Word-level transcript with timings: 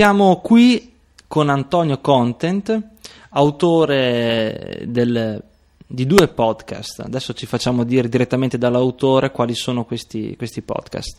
siamo 0.00 0.40
qui 0.40 0.94
con 1.28 1.50
Antonio 1.50 2.00
Content, 2.00 2.88
autore 3.32 4.84
del, 4.86 5.44
di 5.86 6.06
due 6.06 6.26
podcast. 6.28 7.00
Adesso 7.00 7.34
ci 7.34 7.44
facciamo 7.44 7.84
dire 7.84 8.08
direttamente 8.08 8.56
dall'autore 8.56 9.30
quali 9.30 9.54
sono 9.54 9.84
questi, 9.84 10.36
questi 10.38 10.62
podcast. 10.62 11.18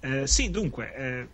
Eh, 0.00 0.26
sì, 0.26 0.48
dunque, 0.50 0.94
eh, 0.96 1.26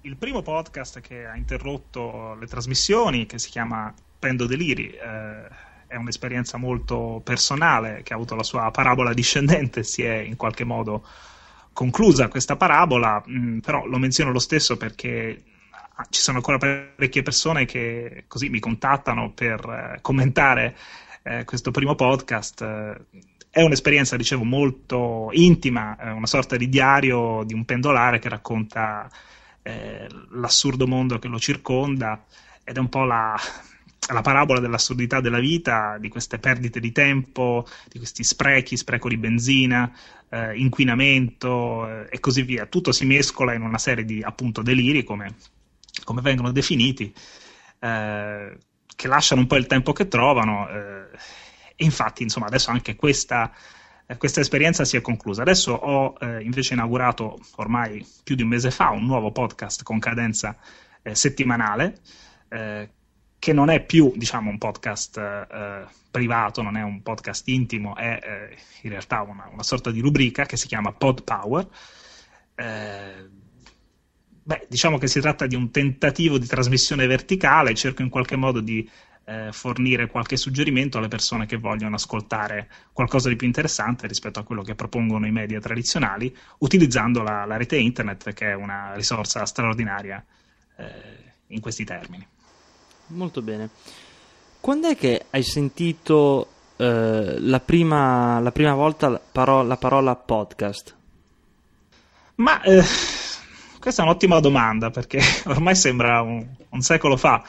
il 0.00 0.16
primo 0.16 0.40
podcast 0.40 1.02
che 1.02 1.26
ha 1.26 1.36
interrotto 1.36 2.34
le 2.40 2.46
trasmissioni, 2.46 3.26
che 3.26 3.38
si 3.38 3.50
chiama 3.50 3.92
Pendo 4.18 4.46
Deliri, 4.46 4.92
eh, 4.92 5.46
è 5.86 5.96
un'esperienza 5.96 6.56
molto 6.56 7.20
personale 7.22 8.00
che 8.02 8.14
ha 8.14 8.16
avuto 8.16 8.34
la 8.34 8.44
sua 8.44 8.70
parabola 8.70 9.12
discendente, 9.12 9.82
si 9.82 10.02
è 10.02 10.14
in 10.14 10.36
qualche 10.36 10.64
modo 10.64 11.04
conclusa 11.74 12.28
questa 12.28 12.56
parabola, 12.56 13.22
mh, 13.22 13.38
mm, 13.38 13.58
però 13.58 13.84
lo 13.84 13.98
menziono 13.98 14.32
lo 14.32 14.38
stesso 14.38 14.78
perché 14.78 15.52
ci 16.10 16.20
sono 16.20 16.38
ancora 16.38 16.58
parecchie 16.58 17.22
persone 17.22 17.64
che 17.64 18.24
così 18.26 18.48
mi 18.48 18.58
contattano 18.58 19.32
per 19.32 19.60
eh, 19.94 19.98
commentare 20.00 20.76
eh, 21.22 21.44
questo 21.44 21.70
primo 21.70 21.94
podcast. 21.94 22.64
è 23.50 23.62
un'esperienza, 23.62 24.16
dicevo, 24.16 24.44
molto 24.44 25.28
intima, 25.32 25.96
una 26.14 26.26
sorta 26.26 26.56
di 26.56 26.68
diario 26.68 27.44
di 27.44 27.54
un 27.54 27.64
pendolare 27.64 28.18
che 28.18 28.28
racconta 28.28 29.08
eh, 29.62 30.06
l'assurdo 30.32 30.86
mondo 30.86 31.18
che 31.18 31.28
lo 31.28 31.38
circonda 31.38 32.24
ed 32.64 32.76
è 32.76 32.80
un 32.80 32.88
po' 32.88 33.04
la, 33.04 33.34
la 34.12 34.20
parabola 34.20 34.60
dell'assurdità 34.60 35.20
della 35.20 35.38
vita, 35.38 35.96
di 35.98 36.08
queste 36.08 36.38
perdite 36.38 36.80
di 36.80 36.92
tempo, 36.92 37.66
di 37.90 37.98
questi 37.98 38.24
sprechi, 38.24 38.76
spreco 38.76 39.08
di 39.08 39.16
benzina, 39.16 39.90
eh, 40.28 40.56
inquinamento 40.56 41.88
eh, 41.88 42.08
e 42.10 42.20
così 42.20 42.42
via. 42.42 42.66
Tutto 42.66 42.92
si 42.92 43.06
mescola 43.06 43.54
in 43.54 43.62
una 43.62 43.78
serie 43.78 44.04
di 44.04 44.22
appunto 44.22 44.62
deliri, 44.62 45.04
come, 45.04 45.34
come 46.02 46.20
vengono 46.20 46.50
definiti, 46.50 47.14
eh, 47.78 48.58
che 48.96 49.08
lasciano 49.08 49.42
un 49.42 49.46
po' 49.46 49.56
il 49.56 49.66
tempo 49.66 49.92
che 49.92 50.08
trovano. 50.08 50.68
Eh, 50.68 51.18
e 51.76 51.84
infatti, 51.84 52.22
insomma, 52.22 52.46
adesso 52.46 52.70
anche 52.70 52.96
questa, 52.96 53.52
eh, 54.06 54.16
questa 54.16 54.40
esperienza 54.40 54.84
si 54.84 54.96
è 54.96 55.00
conclusa. 55.00 55.42
Adesso 55.42 55.72
ho 55.72 56.16
eh, 56.20 56.42
invece 56.42 56.74
inaugurato 56.74 57.38
ormai 57.56 58.06
più 58.22 58.34
di 58.34 58.42
un 58.42 58.48
mese 58.48 58.70
fa 58.70 58.90
un 58.90 59.04
nuovo 59.04 59.30
podcast 59.32 59.82
con 59.82 59.98
cadenza 59.98 60.56
settimanale 61.12 62.00
che 63.44 63.52
non 63.52 63.68
è 63.68 63.84
più 63.84 64.10
diciamo, 64.16 64.48
un 64.48 64.56
podcast 64.56 65.18
eh, 65.18 65.84
privato, 66.10 66.62
non 66.62 66.78
è 66.78 66.82
un 66.82 67.02
podcast 67.02 67.46
intimo, 67.48 67.94
è 67.94 68.18
eh, 68.22 68.56
in 68.80 68.88
realtà 68.88 69.20
una, 69.20 69.50
una, 69.52 69.62
sorta 69.62 69.90
di 69.90 70.00
rubrica 70.00 70.46
che 70.46 70.56
si 70.56 70.66
chiama 70.66 70.92
Pod 70.92 71.24
Power. 71.24 71.68
Eh, 72.54 73.28
beh, 74.44 74.66
diciamo 74.68 74.98
che 74.98 75.08
si 75.08 75.20
tratta 75.20 75.46
di 75.46 75.56
un 75.56 75.70
tentativo 75.70 76.38
di 76.38 76.46
trasmissione 76.46 77.06
verticale, 77.06 77.74
cerco 77.74 78.02
in 78.02 78.10
qualche 78.10 78.36
modo 78.36 78.60
di 78.60 78.88
eh, 79.24 79.48
fornire 79.52 80.06
qualche 80.06 80.36
suggerimento 80.36 80.98
alle 80.98 81.08
persone 81.08 81.46
che 81.46 81.56
vogliono 81.56 81.96
ascoltare 81.96 82.68
qualcosa 82.92 83.28
di 83.28 83.36
più 83.36 83.46
interessante 83.46 84.06
rispetto 84.06 84.38
a 84.38 84.44
quello 84.44 84.62
che 84.62 84.74
propongono 84.74 85.26
i 85.26 85.32
media 85.32 85.60
tradizionali, 85.60 86.34
utilizzando 86.58 87.22
la, 87.22 87.44
la 87.46 87.56
rete 87.56 87.76
internet, 87.76 88.32
che 88.34 88.50
è 88.50 88.54
una 88.54 88.92
risorsa 88.94 89.44
straordinaria 89.46 90.22
eh, 90.76 90.84
in 91.48 91.60
questi 91.60 91.84
termini. 91.84 92.26
Molto 93.08 93.42
bene. 93.42 93.70
Quando 94.60 94.88
è 94.88 94.96
che 94.96 95.26
hai 95.30 95.42
sentito 95.42 96.48
eh, 96.76 97.36
la, 97.38 97.60
prima, 97.60 98.40
la, 98.40 98.52
prima, 98.52 98.74
volta 98.74 99.08
la 99.08 99.20
parola, 99.20 99.62
la 99.62 99.76
parola 99.76 100.16
podcast? 100.16 100.96
Ma 102.36 102.60
eh, 102.62 102.82
questa 103.84 104.00
è 104.00 104.06
un'ottima 104.06 104.40
domanda 104.40 104.88
perché 104.88 105.20
ormai 105.44 105.74
sembra 105.74 106.22
un, 106.22 106.42
un, 106.70 106.80
secolo 106.80 107.18
fa. 107.18 107.44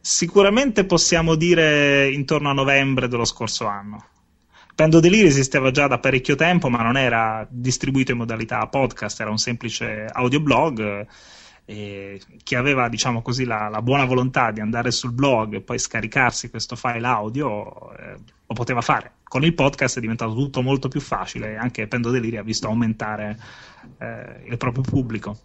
Sicuramente 0.00 0.86
possiamo 0.86 1.34
dire 1.34 2.10
intorno 2.10 2.48
a 2.48 2.54
novembre 2.54 3.08
dello 3.08 3.26
scorso 3.26 3.66
anno. 3.66 4.06
Pendo 4.74 5.00
Deliri 5.00 5.26
esisteva 5.26 5.70
già 5.70 5.86
da 5.86 5.98
parecchio 5.98 6.34
tempo, 6.34 6.70
ma 6.70 6.80
non 6.82 6.96
era 6.96 7.46
distribuito 7.50 8.12
in 8.12 8.16
modalità 8.16 8.66
podcast, 8.68 9.20
era 9.20 9.28
un 9.28 9.36
semplice 9.36 10.06
audioblog 10.10 11.06
eh, 11.66 12.18
chi 12.42 12.54
aveva 12.54 12.88
diciamo 12.88 13.20
così, 13.20 13.44
la, 13.44 13.68
la, 13.68 13.82
buona 13.82 14.06
volontà 14.06 14.50
di 14.52 14.60
andare 14.60 14.90
sul 14.90 15.12
blog 15.12 15.56
e 15.56 15.60
poi 15.60 15.78
scaricarsi 15.78 16.48
questo 16.48 16.74
file 16.74 17.06
audio 17.06 17.94
eh, 17.96 18.16
lo 18.50 18.54
poteva 18.54 18.80
fare. 18.80 19.12
Con 19.22 19.44
il 19.44 19.54
podcast 19.54 19.98
è 19.98 20.00
diventato 20.00 20.34
tutto 20.34 20.60
molto 20.60 20.88
più 20.88 21.00
facile 21.00 21.52
e 21.52 21.56
anche 21.56 21.86
Pendo 21.86 22.10
Deliri 22.10 22.36
ha 22.36 22.42
visto 22.42 22.66
aumentare 22.66 23.38
eh, 23.98 24.44
il 24.48 24.56
proprio 24.56 24.82
pubblico. 24.82 25.38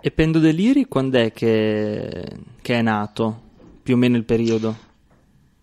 E 0.00 0.10
Pendo 0.10 0.38
Deliri 0.38 0.86
quando 0.86 1.18
è 1.18 1.30
che, 1.30 2.26
che 2.62 2.74
è 2.74 2.80
nato? 2.80 3.48
Più 3.82 3.94
o 3.94 3.98
meno 3.98 4.16
il 4.16 4.24
periodo? 4.24 4.88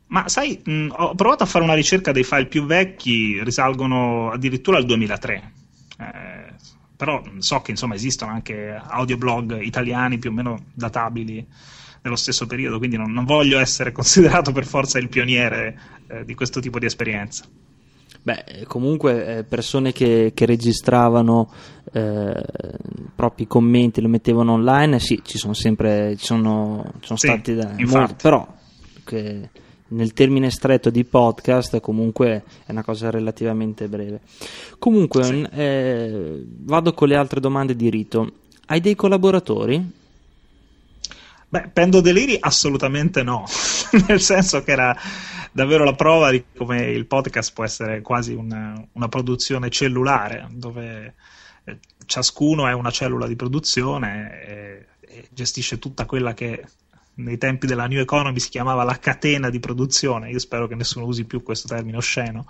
Ma 0.07 0.29
sai, 0.29 0.61
mh, 0.63 0.89
ho 0.95 1.15
provato 1.15 1.41
a 1.41 1.47
fare 1.47 1.63
una 1.63 1.73
ricerca 1.73 2.11
dei 2.11 2.23
file 2.23 2.45
più 2.45 2.65
vecchi, 2.65 3.43
risalgono 3.43 4.29
addirittura 4.29 4.77
al 4.77 4.85
2003. 4.85 5.51
Eh, 5.99 6.53
però 6.95 7.21
so 7.39 7.61
che 7.61 7.71
insomma 7.71 7.95
esistono 7.95 8.31
anche 8.31 8.79
audioblog 8.79 9.59
italiani 9.59 10.19
più 10.19 10.29
o 10.29 10.33
meno 10.33 10.65
databili 10.73 11.45
nello 12.07 12.15
stesso 12.15 12.47
periodo, 12.47 12.77
quindi 12.77 12.97
non, 12.97 13.11
non 13.11 13.25
voglio 13.25 13.59
essere 13.59 13.91
considerato 13.93 14.51
per 14.51 14.65
forza 14.65 14.97
il 14.97 15.09
pioniere 15.09 15.79
eh, 16.07 16.25
di 16.25 16.33
questo 16.33 16.59
tipo 16.59 16.79
di 16.79 16.85
esperienza. 16.85 17.45
Beh, 18.21 18.65
comunque 18.67 19.37
eh, 19.37 19.43
persone 19.43 19.93
che, 19.93 20.31
che 20.33 20.45
registravano 20.45 21.49
eh, 21.93 22.43
propri 23.15 23.47
commenti, 23.47 24.01
lo 24.01 24.09
mettevano 24.09 24.53
online, 24.53 24.99
sì, 24.99 25.21
ci 25.23 25.37
sono 25.37 25.53
sempre, 25.53 26.15
ci 26.17 26.25
sono, 26.25 26.83
ci 26.99 27.05
sono 27.07 27.19
sì, 27.19 27.27
stati 27.27 27.55
da, 27.55 27.73
molti, 27.77 28.15
però 28.21 28.45
che, 29.05 29.49
nel 29.89 30.11
termine 30.11 30.49
stretto 30.49 30.89
di 30.89 31.05
podcast 31.05 31.79
comunque 31.79 32.43
è 32.65 32.71
una 32.71 32.83
cosa 32.83 33.09
relativamente 33.09 33.87
breve. 33.87 34.19
Comunque 34.77 35.23
sì. 35.23 35.47
eh, 35.49 36.43
vado 36.45 36.93
con 36.93 37.07
le 37.07 37.15
altre 37.15 37.39
domande 37.39 37.77
di 37.77 37.89
rito. 37.89 38.31
Hai 38.65 38.81
dei 38.81 38.95
collaboratori? 38.95 39.91
Beh, 41.49 41.69
Pendo 41.69 42.01
Deliri? 42.01 42.37
Assolutamente 42.39 43.23
no, 43.23 43.45
nel 44.07 44.19
senso 44.19 44.63
che 44.63 44.71
era 44.71 44.95
davvero 45.51 45.85
la 45.85 45.95
prova 45.95 46.29
di 46.29 46.43
come 46.55 46.91
il 46.91 47.05
podcast 47.05 47.53
può 47.53 47.63
essere 47.63 48.01
quasi 48.01 48.33
una, 48.33 48.85
una 48.91 49.07
produzione 49.07 49.69
cellulare, 49.69 50.47
dove 50.51 51.15
eh, 51.63 51.79
ciascuno 52.05 52.67
è 52.67 52.73
una 52.73 52.91
cellula 52.91 53.27
di 53.27 53.35
produzione 53.35 54.43
e, 54.45 54.85
e 54.99 55.27
gestisce 55.31 55.79
tutta 55.79 56.05
quella 56.05 56.33
che 56.33 56.65
nei 57.15 57.37
tempi 57.37 57.65
della 57.65 57.87
New 57.87 57.99
Economy 57.99 58.39
si 58.39 58.49
chiamava 58.49 58.83
la 58.83 58.99
catena 58.99 59.49
di 59.49 59.59
produzione, 59.59 60.29
io 60.29 60.39
spero 60.39 60.67
che 60.67 60.75
nessuno 60.75 61.05
usi 61.05 61.23
più 61.25 61.43
questo 61.43 61.67
termine 61.69 61.97
osceno. 61.97 62.45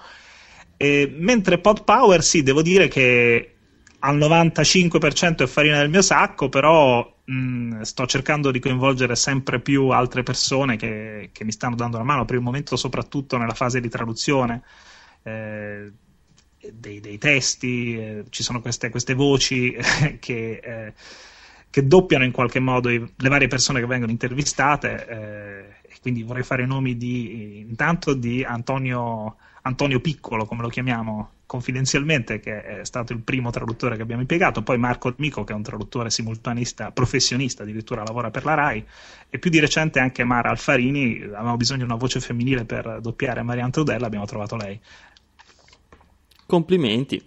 E, 0.75 1.13
mentre 1.15 1.59
Pod 1.59 1.83
Power, 1.83 2.23
sì, 2.23 2.43
devo 2.43 2.61
dire 2.61 2.87
che 2.87 3.53
al 3.99 4.17
95% 4.17 5.43
è 5.43 5.47
farina 5.47 5.77
del 5.77 5.89
mio 5.89 6.01
sacco, 6.01 6.49
però 6.49 7.15
mh, 7.27 7.81
sto 7.81 8.05
cercando 8.05 8.51
di 8.51 8.59
coinvolgere 8.59 9.15
sempre 9.15 9.59
più 9.59 9.89
altre 9.89 10.23
persone 10.23 10.75
che, 10.77 11.29
che, 11.31 11.43
mi 11.43 11.51
stanno 11.51 11.75
dando 11.75 11.97
la 11.97 12.03
mano, 12.03 12.25
per 12.25 12.35
il 12.35 12.41
momento 12.41 12.75
soprattutto 12.75 13.37
nella 13.37 13.53
fase 13.53 13.79
di 13.79 13.89
traduzione. 13.89 14.63
Eh, 15.23 15.91
dei, 16.73 16.99
dei, 16.99 17.17
testi, 17.17 17.97
eh, 17.97 18.25
ci 18.29 18.43
sono 18.43 18.61
queste, 18.61 18.89
queste 18.89 19.13
voci 19.13 19.75
che 20.19 20.59
eh, 20.63 20.93
che 21.69 21.85
doppiano 21.85 22.23
in 22.23 22.31
qualche 22.31 22.59
modo 22.59 22.89
i, 22.89 22.97
le 22.99 23.29
varie 23.29 23.47
persone 23.47 23.79
che 23.79 23.85
vengono 23.85 24.11
intervistate. 24.11 25.07
Eh, 25.07 25.99
quindi 26.01 26.23
vorrei 26.23 26.43
fare 26.43 26.63
i 26.63 26.67
nomi 26.67 26.97
di, 26.97 27.59
intanto 27.59 28.13
di 28.13 28.43
Antonio, 28.43 29.35
Antonio 29.63 29.99
Piccolo, 29.99 30.45
come 30.45 30.61
lo 30.61 30.69
chiamiamo 30.69 31.31
confidenzialmente, 31.47 32.39
che 32.39 32.61
è 32.61 32.85
stato 32.85 33.13
il 33.13 33.21
primo 33.21 33.49
traduttore 33.49 33.95
che 33.95 34.03
abbiamo 34.03 34.21
impiegato, 34.21 34.61
poi 34.61 34.77
Marco 34.77 35.13
Mico, 35.17 35.43
che 35.43 35.53
è 35.53 35.55
un 35.55 35.63
traduttore 35.63 36.11
simultanista, 36.11 36.91
professionista, 36.91 37.63
addirittura 37.63 38.03
lavora 38.03 38.29
per 38.29 38.43
la 38.45 38.53
RAI, 38.53 38.85
e 39.29 39.39
più 39.39 39.49
di 39.49 39.59
recente 39.59 39.99
anche 39.99 40.23
Mara 40.25 40.49
Alfarini, 40.49 41.21
avevamo 41.23 41.57
bisogno 41.57 41.79
di 41.79 41.85
una 41.85 41.95
voce 41.95 42.19
femminile 42.19 42.65
per 42.65 42.99
doppiare 43.01 43.41
Maria 43.41 43.63
Antrudella, 43.63 44.05
abbiamo 44.05 44.25
trovato 44.25 44.57
lei. 44.57 44.79
Complimenti. 46.45 47.25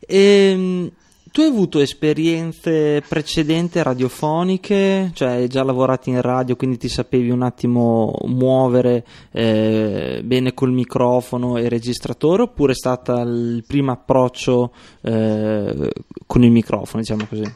Ehm, 0.00 0.90
tu 1.30 1.40
hai 1.40 1.48
avuto 1.48 1.80
esperienze 1.80 3.02
precedenti 3.06 3.82
radiofoniche, 3.82 5.10
cioè 5.14 5.28
hai 5.30 5.48
già 5.48 5.62
lavorato 5.62 6.10
in 6.10 6.20
radio, 6.20 6.56
quindi 6.56 6.76
ti 6.76 6.88
sapevi 6.88 7.30
un 7.30 7.42
attimo 7.42 8.18
muovere 8.24 9.04
eh, 9.32 10.20
bene 10.24 10.54
col 10.54 10.72
microfono 10.72 11.56
e 11.56 11.68
registratore, 11.68 12.42
oppure 12.42 12.72
è 12.72 12.76
stato 12.76 13.16
il 13.20 13.64
primo 13.66 13.92
approccio 13.92 14.72
eh, 15.02 15.90
con 16.26 16.44
il 16.44 16.50
microfono, 16.50 17.02
diciamo 17.02 17.26
così? 17.26 17.54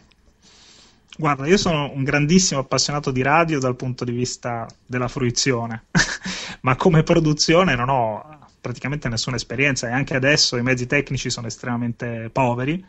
Guarda, 1.16 1.46
io 1.46 1.58
sono 1.58 1.90
un 1.94 2.04
grandissimo 2.04 2.60
appassionato 2.60 3.10
di 3.10 3.22
radio 3.22 3.58
dal 3.58 3.76
punto 3.76 4.04
di 4.04 4.12
vista 4.12 4.66
della 4.86 5.08
fruizione, 5.08 5.84
ma 6.62 6.74
come 6.76 7.02
produzione 7.02 7.74
non 7.74 7.90
ho 7.90 8.40
praticamente 8.62 9.08
nessuna 9.08 9.36
esperienza 9.36 9.88
e 9.88 9.92
anche 9.92 10.14
adesso 10.14 10.56
i 10.56 10.62
mezzi 10.62 10.86
tecnici 10.86 11.28
sono 11.28 11.48
estremamente 11.48 12.30
poveri. 12.32 12.82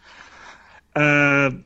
Uh, 0.93 1.63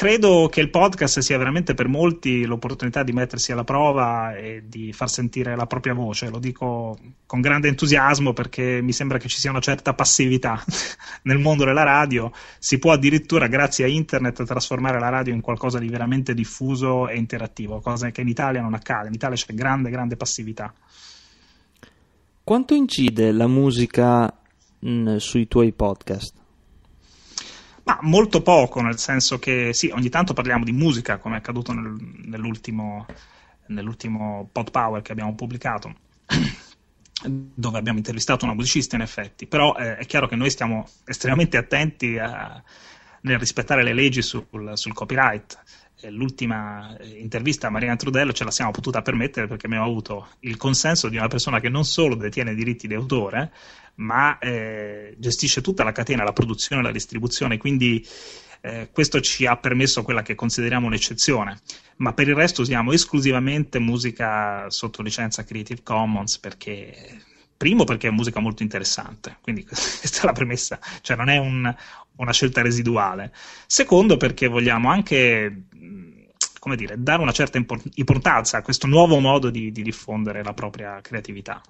credo 0.00 0.48
che 0.50 0.60
il 0.60 0.70
podcast 0.70 1.18
sia 1.18 1.36
veramente 1.36 1.74
per 1.74 1.86
molti 1.86 2.46
l'opportunità 2.46 3.02
di 3.02 3.12
mettersi 3.12 3.52
alla 3.52 3.64
prova 3.64 4.34
e 4.34 4.62
di 4.66 4.94
far 4.94 5.10
sentire 5.10 5.54
la 5.54 5.66
propria 5.66 5.92
voce. 5.92 6.30
Lo 6.30 6.38
dico 6.38 6.96
con 7.26 7.42
grande 7.42 7.68
entusiasmo 7.68 8.32
perché 8.32 8.80
mi 8.80 8.92
sembra 8.92 9.18
che 9.18 9.28
ci 9.28 9.38
sia 9.38 9.50
una 9.50 9.60
certa 9.60 9.92
passività 9.92 10.64
nel 11.24 11.38
mondo 11.38 11.66
della 11.66 11.82
radio. 11.82 12.32
Si 12.58 12.78
può 12.78 12.92
addirittura, 12.92 13.46
grazie 13.46 13.84
a 13.84 13.88
internet, 13.88 14.42
trasformare 14.44 14.98
la 14.98 15.10
radio 15.10 15.34
in 15.34 15.42
qualcosa 15.42 15.78
di 15.78 15.88
veramente 15.88 16.32
diffuso 16.32 17.06
e 17.06 17.16
interattivo, 17.18 17.80
cosa 17.80 18.10
che 18.10 18.22
in 18.22 18.28
Italia 18.28 18.62
non 18.62 18.72
accade. 18.72 19.08
In 19.08 19.14
Italia 19.14 19.36
c'è 19.36 19.52
grande, 19.52 19.90
grande 19.90 20.16
passività. 20.16 20.72
Quanto 22.42 22.74
incide 22.74 23.32
la 23.32 23.46
musica 23.46 24.34
mh, 24.78 25.16
sui 25.16 25.46
tuoi 25.46 25.72
podcast? 25.72 26.39
Ma 27.90 27.98
molto 28.02 28.40
poco, 28.40 28.80
nel 28.80 28.98
senso 28.98 29.40
che 29.40 29.72
sì, 29.72 29.90
ogni 29.92 30.10
tanto 30.10 30.32
parliamo 30.32 30.62
di 30.62 30.70
musica, 30.70 31.18
come 31.18 31.34
è 31.34 31.38
accaduto 31.38 31.72
nel, 31.72 31.96
nell'ultimo, 32.26 33.04
nell'ultimo 33.66 34.48
Pod 34.52 34.70
Power 34.70 35.02
che 35.02 35.10
abbiamo 35.10 35.34
pubblicato, 35.34 35.92
dove 37.26 37.78
abbiamo 37.78 37.98
intervistato 37.98 38.44
una 38.44 38.54
musicista 38.54 38.94
in 38.94 39.02
effetti, 39.02 39.48
però 39.48 39.74
eh, 39.74 39.96
è 39.96 40.06
chiaro 40.06 40.28
che 40.28 40.36
noi 40.36 40.50
stiamo 40.50 40.88
estremamente 41.04 41.56
attenti 41.56 42.16
a, 42.16 42.62
nel 43.22 43.38
rispettare 43.40 43.82
le 43.82 43.92
leggi 43.92 44.22
sul, 44.22 44.46
sul 44.74 44.92
copyright. 44.92 45.60
L'ultima 46.10 46.96
eh, 46.96 47.18
intervista 47.18 47.66
a 47.66 47.70
Marina 47.70 47.96
Trudello 47.96 48.32
ce 48.32 48.44
la 48.44 48.52
siamo 48.52 48.70
potuta 48.70 49.02
permettere 49.02 49.48
perché 49.48 49.66
abbiamo 49.66 49.84
avuto 49.84 50.28
il 50.40 50.56
consenso 50.56 51.08
di 51.08 51.16
una 51.16 51.26
persona 51.26 51.58
che 51.58 51.68
non 51.68 51.84
solo 51.84 52.14
detiene 52.14 52.54
diritti 52.54 52.86
di 52.86 52.94
autore, 52.94 53.50
ma 54.00 54.38
eh, 54.38 55.14
gestisce 55.18 55.60
tutta 55.60 55.84
la 55.84 55.92
catena, 55.92 56.24
la 56.24 56.32
produzione 56.32 56.82
e 56.82 56.84
la 56.84 56.92
distribuzione, 56.92 57.58
quindi 57.58 58.06
eh, 58.62 58.88
questo 58.92 59.20
ci 59.20 59.46
ha 59.46 59.56
permesso 59.56 60.02
quella 60.02 60.22
che 60.22 60.34
consideriamo 60.34 60.86
un'eccezione, 60.86 61.60
ma 61.96 62.12
per 62.12 62.28
il 62.28 62.34
resto 62.34 62.62
usiamo 62.62 62.92
esclusivamente 62.92 63.78
musica 63.78 64.68
sotto 64.70 65.02
licenza 65.02 65.44
Creative 65.44 65.82
Commons 65.82 66.38
perché 66.38 67.22
primo 67.56 67.84
perché 67.84 68.08
è 68.08 68.10
musica 68.10 68.40
molto 68.40 68.62
interessante, 68.62 69.36
quindi 69.42 69.64
questa 69.68 70.22
è 70.22 70.24
la 70.24 70.32
premessa, 70.32 70.78
cioè 71.02 71.16
non 71.16 71.28
è 71.28 71.36
un, 71.36 71.74
una 72.16 72.32
scelta 72.32 72.62
residuale. 72.62 73.32
Secondo 73.66 74.16
perché 74.16 74.48
vogliamo 74.48 74.90
anche 74.90 75.64
come 76.58 76.76
dire, 76.76 76.94
dare 76.98 77.22
una 77.22 77.32
certa 77.32 77.58
importanza 77.94 78.58
a 78.58 78.62
questo 78.62 78.86
nuovo 78.86 79.18
modo 79.18 79.48
di, 79.48 79.72
di 79.72 79.82
diffondere 79.82 80.42
la 80.42 80.52
propria 80.52 81.00
creatività. 81.00 81.62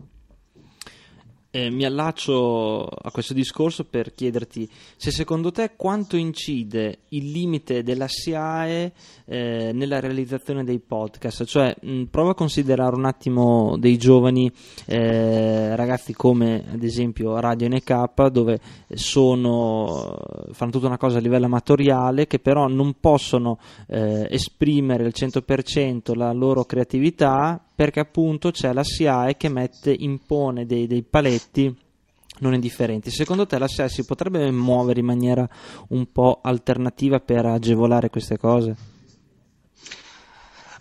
Eh, 1.53 1.69
mi 1.69 1.85
allaccio 1.85 2.85
a 2.87 3.11
questo 3.11 3.35
discorso 3.35 3.83
per 3.83 4.15
chiederti 4.15 4.71
se 4.97 5.11
secondo 5.11 5.51
te 5.51 5.73
quanto 5.75 6.17
incide 6.17 7.01
il 7.09 7.33
limite 7.33 7.83
della 7.83 8.07
SIAE 8.07 8.93
eh, 9.25 9.73
nella 9.75 9.99
realizzazione 9.99 10.63
dei 10.63 10.79
podcast, 10.79 11.43
cioè 11.47 11.75
mh, 11.81 12.05
prova 12.05 12.31
a 12.31 12.35
considerare 12.35 12.95
un 12.95 13.05
attimo 13.05 13.77
dei 13.79 13.99
giovani 13.99 14.49
eh, 14.87 15.75
ragazzi 15.75 16.13
come 16.13 16.67
ad 16.71 16.85
esempio 16.85 17.41
Radio 17.41 17.67
NK 17.67 18.29
dove 18.29 18.61
sono, 18.95 20.19
fanno 20.53 20.71
tutta 20.71 20.87
una 20.87 20.99
cosa 20.99 21.19
a 21.19 21.21
livello 21.21 21.47
amatoriale 21.47 22.29
che 22.29 22.39
però 22.39 22.69
non 22.69 22.95
possono 23.01 23.59
eh, 23.89 24.29
esprimere 24.31 25.05
al 25.05 25.13
100% 25.17 26.17
la 26.17 26.31
loro 26.33 26.63
creatività 26.63 27.61
perché 27.81 28.01
appunto 28.01 28.51
c'è 28.51 28.75
la 28.75 28.85
SIAE 28.85 29.39
che 29.39 29.49
mette, 29.49 29.91
impone 29.91 30.67
dei, 30.67 30.87
dei 30.87 31.03
paletti 31.03 31.75
non 32.41 32.53
indifferenti. 32.53 33.11
Secondo 33.11 33.47
te 33.47 33.57
la 33.57 33.67
SIAE 33.67 33.89
si 33.89 34.05
potrebbe 34.05 34.51
muovere 34.51 35.01
in 35.01 35.07
maniera 35.07 35.49
un 35.89 36.13
po' 36.13 36.41
alternativa 36.43 37.21
per 37.21 37.47
agevolare 37.47 38.11
queste 38.11 38.37
cose? 38.37 38.77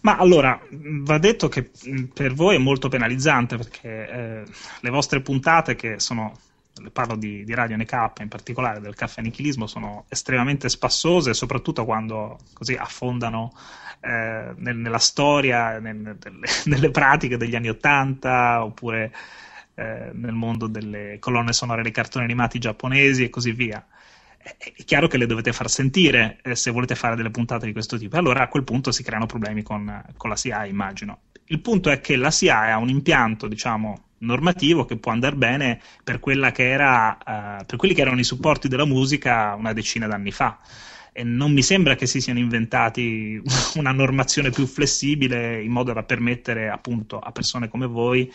Ma 0.02 0.18
allora, 0.18 0.60
va 0.70 1.18
detto 1.20 1.48
che 1.48 1.72
per 2.14 2.34
voi 2.34 2.56
è 2.56 2.60
molto 2.60 2.90
penalizzante 2.90 3.56
perché 3.56 4.10
eh, 4.10 4.44
le 4.82 4.90
vostre 4.90 5.22
puntate, 5.22 5.76
che 5.76 6.02
sono, 6.02 6.34
parlo 6.92 7.16
di, 7.16 7.46
di 7.46 7.54
Radio 7.54 7.78
NK 7.78 8.12
in 8.20 8.28
particolare, 8.28 8.82
del 8.82 8.96
caffè 8.96 9.22
nichilismo, 9.22 9.68
sono 9.68 10.04
estremamente 10.10 10.68
spassose, 10.68 11.34
soprattutto 11.34 11.86
quando 11.86 12.40
così 12.52 12.74
affondano 12.74 13.54
eh, 14.02 14.54
nel, 14.56 14.78
nella 14.78 14.98
storia, 14.98 15.80
nel, 15.80 15.96
nelle, 15.96 16.18
nelle, 16.66 16.92
pratiche 16.92 17.38
degli 17.38 17.56
anni 17.56 17.70
Ottanta, 17.70 18.64
oppure 18.64 19.14
eh, 19.76 20.12
nel 20.14 20.34
mondo 20.34 20.68
delle 20.68 21.18
colonne 21.20 21.54
sonore 21.54 21.84
dei 21.84 21.92
cartoni 21.92 22.26
animati 22.26 22.60
giapponesi 22.60 23.24
e 23.24 23.30
così 23.30 23.52
via. 23.52 23.86
È, 24.38 24.56
è 24.58 24.84
chiaro 24.86 25.08
che 25.08 25.18
le 25.18 25.26
dovete 25.26 25.52
far 25.52 25.70
sentire 25.70 26.40
eh, 26.44 26.56
se 26.56 26.72
volete 26.72 26.96
fare 26.96 27.16
delle 27.16 27.32
puntate 27.32 27.66
di 27.66 27.74
questo 27.74 27.98
tipo. 27.98 28.18
Allora 28.18 28.44
a 28.44 28.48
quel 28.48 28.64
punto 28.64 28.92
si 28.92 29.04
creano 29.04 29.26
problemi 29.26 29.64
con, 29.64 30.04
con 30.16 30.30
la 30.30 30.36
CIA, 30.36 30.66
immagino. 30.66 31.20
Il 31.46 31.60
punto 31.62 31.90
è 31.90 32.00
che 32.00 32.16
la 32.16 32.32
CIA 32.32 32.74
ha 32.74 32.78
un 32.78 32.90
impianto, 32.90 33.48
diciamo, 33.48 34.04
normativo 34.20 34.86
che 34.86 34.98
può 34.98 35.12
andare 35.12 35.36
bene 35.36 35.82
per, 36.04 36.20
era, 36.56 37.18
uh, 37.18 37.66
per 37.66 37.78
quelli 37.78 37.94
che 37.94 38.02
erano 38.02 38.20
i 38.20 38.24
supporti 38.24 38.68
della 38.68 38.86
musica 38.86 39.56
una 39.56 39.74
decina 39.74 40.08
d'anni 40.08 40.32
fa 40.32 40.58
e 41.20 41.24
non 41.26 41.52
mi 41.52 41.62
sembra 41.62 41.96
che 41.96 42.06
si 42.06 42.22
siano 42.22 42.40
inventati 42.40 43.42
una 43.76 43.92
normazione 43.92 44.52
più 44.52 44.66
flessibile 44.66 45.62
in 45.62 45.70
modo 45.70 45.92
da 45.92 46.04
permettere 46.04 46.70
appunto 46.70 47.20
a 47.20 47.34
persone 47.34 47.68
come 47.68 47.88
voi 47.88 48.32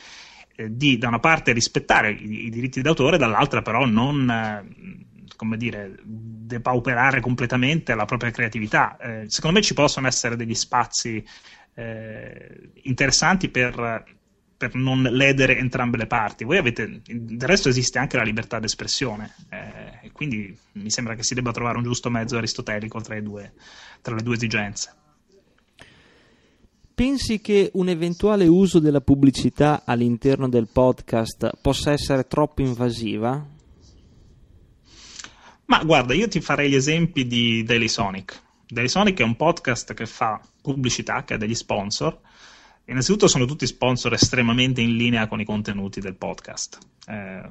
eh, 0.55 0.69
di 0.71 0.99
da 0.99 1.09
una 1.09 1.19
parte 1.19 1.53
rispettare 1.53 2.11
i, 2.11 2.45
i, 2.45 2.51
diritti 2.51 2.83
d'autore, 2.83 3.17
dall'altra 3.17 3.63
però 3.63 3.87
non 3.87 4.29
eh, 4.29 5.25
come 5.35 5.57
dire, 5.57 5.99
depauperare 6.05 7.21
completamente 7.21 7.95
la 7.95 8.05
propria 8.05 8.31
creatività. 8.31 8.99
Eh, 8.99 9.25
secondo 9.29 9.57
me 9.57 9.65
ci 9.65 9.73
possono 9.73 10.07
essere 10.07 10.37
degli 10.37 10.55
spazi 10.55 11.25
eh, 11.77 12.71
interessanti 12.83 13.49
per 13.49 14.05
per 14.57 14.75
non 14.75 15.03
ledere 15.03 15.59
entrambe 15.59 15.97
le 15.97 16.07
parti. 16.07 16.45
Voi 16.45 16.59
avete, 16.59 17.03
del 17.05 17.49
resto 17.49 17.69
esiste 17.69 17.99
anche 17.99 18.17
la 18.17 18.23
libertà 18.23 18.59
d'espressione, 18.59 19.35
eh, 19.51 20.11
quindi 20.13 20.57
mi 20.73 20.91
sembra 20.91 21.15
che 21.15 21.23
si 21.23 21.35
debba 21.35 21.53
trovare 21.53 21.79
un 21.79 21.85
giusto 21.85 22.11
mezzo 22.11 22.37
aristotelico 22.37 23.01
tra, 23.01 23.21
due, 23.21 23.53
tra 24.01 24.15
le 24.15 24.23
due 24.23 24.37
esigenze. 24.37 24.95
Pensi 26.95 27.41
che 27.41 27.71
un 27.75 27.89
eventuale 27.89 28.47
uso 28.47 28.79
della 28.79 29.01
pubblicità 29.01 29.83
all'interno 29.85 30.49
del 30.49 30.69
podcast 30.73 31.59
possa 31.61 31.91
essere 31.91 32.29
troppo 32.29 32.63
invasiva? 32.63 33.45
Ma 35.67 35.83
guarda, 35.83 36.15
io 36.15 36.29
ti 36.29 36.41
farei 36.41 36.71
gli 36.71 36.77
esempi 36.77 37.27
di 37.27 37.65
Daily 37.65 37.89
Sonic. 37.89 38.41
Daily 38.69 38.89
Sonic 38.89 39.19
è 39.19 39.25
un 39.25 39.35
podcast 39.35 39.93
che 39.93 40.07
fa 40.07 40.41
pubblicità, 40.63 41.25
che 41.25 41.35
ha 41.35 41.37
degli 41.37 41.55
sponsor, 41.55 42.17
Innanzitutto 42.87 43.29
sono 43.29 43.47
tutti 43.47 43.67
sponsor 43.67 44.13
estremamente 44.13 44.81
in 44.81 44.97
linea 44.97 45.27
con 45.27 45.41
i 45.41 45.45
contenuti 45.45 46.01
del 46.01 46.17
podcast. 46.17 46.79
Eh, 47.07 47.49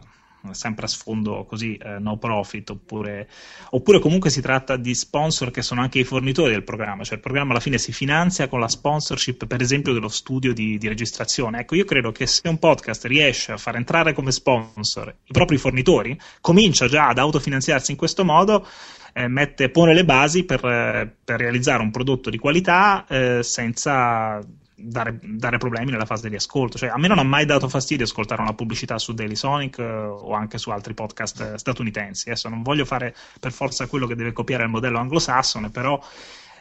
sempre 0.52 0.86
a 0.86 0.88
sfondo 0.90 1.46
così 1.46 1.78
eh, 1.78 2.00
no 2.00 2.18
profit 2.18 2.70
oppure, 2.72 3.30
oppure, 3.70 4.00
comunque 4.00 4.30
si 4.30 4.42
tratta 4.42 4.76
di 4.76 4.94
sponsor 4.94 5.52
che 5.52 5.62
sono 5.62 5.82
anche 5.82 6.00
i 6.00 6.04
fornitori 6.04 6.52
del 6.52 6.64
programma 6.64 7.04
cioè 7.04 7.16
il 7.16 7.22
programma 7.22 7.52
alla 7.52 7.62
fine 7.62 7.78
si 7.78 7.94
finanzia 7.94 8.50
con 8.50 8.60
la 8.60 8.68
sponsorship 8.68 9.48
per 9.48 9.62
esempio 9.62 9.94
dello 9.94 10.10
studio 10.10 10.54
di, 10.54 10.78
di 10.78 10.88
registrazione 10.90 11.62
ecco 11.62 11.76
io 11.76 11.86
credo 11.86 12.12
che 12.12 12.28
se 12.28 12.48
un 12.50 12.60
podcast 12.60 13.06
riesce 13.06 13.54
a 13.54 13.58
far 13.58 13.78
entrare 13.78 14.12
come 14.12 14.32
sponsor 14.32 15.16
i 15.24 15.32
propri 15.32 15.58
fornitori 15.58 16.20
comincia 16.42 16.88
già 16.88 17.08
ad 17.08 17.20
autofinanziarsi 17.20 17.92
in 17.92 17.98
questo 17.98 18.26
modo 18.26 18.68
eh, 19.14 19.28
mette, 19.28 19.70
pone 19.70 19.94
le 19.94 20.04
basi 20.04 20.44
per, 20.44 20.66
eh, 20.66 21.16
per, 21.24 21.40
realizzare 21.40 21.82
un 21.82 21.92
prodotto 21.92 22.30
di 22.30 22.38
qualità 22.38 23.06
eh, 23.08 23.44
senza 23.44 24.42
dare, 24.76 25.20
dare, 25.22 25.58
problemi 25.58 25.92
nella 25.92 26.06
fase 26.06 26.30
di 26.30 26.36
ascolto. 26.36 26.78
Cioè, 26.78 26.90
a 26.90 26.98
me 26.98 27.08
non 27.08 27.20
ha 27.20 27.24
mai 27.24 27.46
dato 27.46 27.70
fastidio 27.70 28.06
ascoltare 28.06 28.42
una 28.42 28.54
pubblicità 28.54 28.98
su 28.98 29.14
Daily 29.14 29.36
Sonic 29.36 29.80
eh, 29.80 29.84
o 29.84 30.34
anche 30.34 30.58
su 30.58 30.70
altri 30.70 30.94
podcast 30.94 31.42
eh, 31.42 31.58
statunitensi. 31.58 32.30
Adesso 32.30 32.50
non 32.50 32.62
voglio 32.62 32.86
fare 32.86 33.16
per 33.40 33.52
forza 33.52 33.88
quello 33.88 34.08
che 34.08 34.16
deve 34.16 34.32
copiare 34.32 34.64
il 34.64 34.70
modello 34.70 35.00
anglosassone, 35.00 35.70
però 35.70 36.02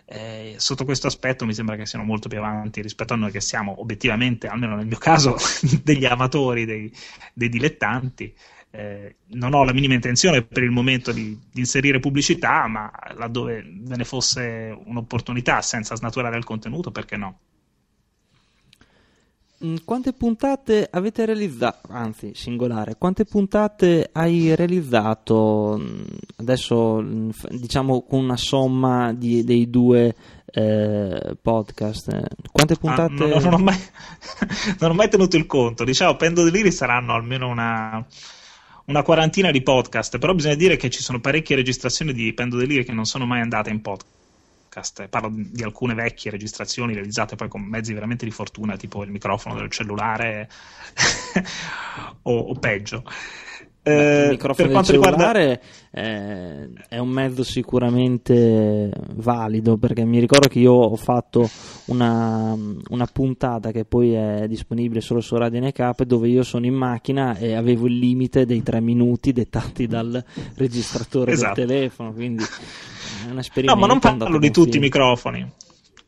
eh, 0.04 0.54
sotto 0.58 0.84
questo 0.84 1.06
aspetto 1.06 1.46
mi 1.46 1.54
sembra 1.54 1.76
che 1.76 1.86
siano 1.86 2.04
molto 2.04 2.28
più 2.28 2.38
avanti 2.38 2.82
rispetto 2.82 3.14
a 3.14 3.16
noi 3.16 3.30
che 3.30 3.40
siamo 3.40 3.80
obiettivamente, 3.80 4.46
almeno 4.46 4.76
nel 4.76 4.86
mio 4.86 4.98
caso, 4.98 5.36
degli 5.82 6.04
amatori, 6.04 6.64
dei, 6.64 6.92
dei 7.32 7.48
dilettanti. 7.48 8.34
Eh, 8.74 9.16
non 9.28 9.52
ho 9.52 9.64
la 9.64 9.72
minima 9.72 9.92
intenzione 9.94 10.42
per 10.42 10.62
il 10.62 10.70
momento 10.70 11.12
di, 11.12 11.38
di, 11.52 11.60
inserire 11.60 12.00
pubblicità, 12.00 12.66
ma 12.68 12.90
laddove 13.14 13.62
ve 13.66 13.96
ne 13.96 14.04
fosse 14.04 14.74
un'opportunità 14.86 15.60
senza 15.60 15.94
snaturare 15.94 16.38
il 16.38 16.44
contenuto, 16.44 16.90
perché 16.90 17.16
no? 17.16 17.38
Mm, 19.64 19.76
quante 19.84 20.12
puntate 20.12 20.88
avete 20.90 21.24
realizzato? 21.24 21.92
Anzi, 21.92 22.32
singolare, 22.34 22.96
quante 22.98 23.24
puntate 23.24 24.10
hai 24.12 24.56
realizzato 24.56 25.78
mm, 25.78 26.02
adesso, 26.36 27.00
mm, 27.00 27.30
diciamo 27.50 28.02
con 28.02 28.24
una 28.24 28.36
somma 28.36 29.12
di, 29.12 29.44
dei 29.44 29.70
due 29.70 30.14
eh, 30.46 31.36
podcast? 31.40 32.50
Quante 32.50 32.74
puntate? 32.74 33.22
Ah, 33.22 33.26
no, 33.28 33.38
non, 33.38 33.52
ho 33.54 33.58
mai, 33.58 33.78
non, 34.80 34.90
ho 34.90 34.94
mai, 34.94 35.08
tenuto 35.08 35.36
il 35.36 35.46
conto. 35.46 35.84
Diciamo, 35.84 36.16
Pendo 36.16 36.42
Deliri 36.42 36.72
saranno 36.72 37.14
almeno 37.14 37.46
una, 37.48 38.04
una 38.86 39.02
quarantina 39.02 39.52
di 39.52 39.62
podcast, 39.62 40.18
però 40.18 40.34
bisogna 40.34 40.56
dire 40.56 40.76
che 40.76 40.90
ci 40.90 41.02
sono 41.02 41.20
parecchie 41.20 41.54
registrazioni 41.54 42.12
di 42.12 42.32
Pendo 42.32 42.56
Deliri 42.56 42.84
che 42.84 42.92
non 42.92 43.04
sono 43.04 43.26
mai 43.26 43.40
andate 43.40 43.70
in 43.70 43.80
podcast 43.80 44.21
podcast. 44.72 45.08
Parlo 45.08 45.30
di 45.32 45.62
alcune 45.62 45.92
vecchie 45.92 46.30
registrazioni 46.30 46.94
realizzate 46.94 47.36
poi 47.36 47.48
con 47.48 47.60
mezzi 47.60 47.92
veramente 47.92 48.24
di 48.24 48.30
fortuna, 48.30 48.76
tipo 48.76 49.04
il 49.04 49.10
microfono 49.10 49.56
del 49.56 49.70
cellulare 49.70 50.48
o, 52.22 52.38
o 52.38 52.54
peggio. 52.54 53.04
Eh, 53.84 54.22
il 54.22 54.30
microfono 54.30 54.54
per 54.54 54.70
quanto 54.70 54.92
cellulare 54.92 55.60
riguarda... 55.90 56.08
eh, 56.08 56.70
è 56.88 56.98
un 56.98 57.08
mezzo 57.08 57.42
sicuramente 57.42 58.92
valido 59.16 59.76
perché 59.76 60.04
mi 60.04 60.20
ricordo 60.20 60.46
che 60.46 60.60
io 60.60 60.72
ho 60.72 60.94
fatto 60.94 61.50
una, 61.86 62.56
una, 62.90 63.06
puntata 63.12 63.72
che 63.72 63.84
poi 63.84 64.12
è 64.12 64.46
disponibile 64.46 65.00
solo 65.00 65.20
su 65.20 65.36
Radio 65.36 65.60
NK 65.66 66.04
dove 66.04 66.28
io 66.28 66.44
sono 66.44 66.64
in 66.64 66.74
macchina 66.74 67.36
e 67.36 67.54
avevo 67.54 67.88
il 67.88 67.98
limite 67.98 68.46
dei 68.46 68.62
tre 68.62 68.80
minuti 68.80 69.32
dettati 69.32 69.88
dal 69.88 70.24
registratore 70.54 71.32
esatto. 71.32 71.54
del 71.54 71.66
telefono 71.66 72.12
quindi 72.12 72.44
un 73.30 73.38
esperimento 73.38 73.74
no 73.74 73.80
ma 73.80 73.86
non 73.86 73.98
parlo 73.98 74.38
di 74.38 74.50
tutti 74.50 74.76
i 74.76 74.80
microfoni 74.80 75.50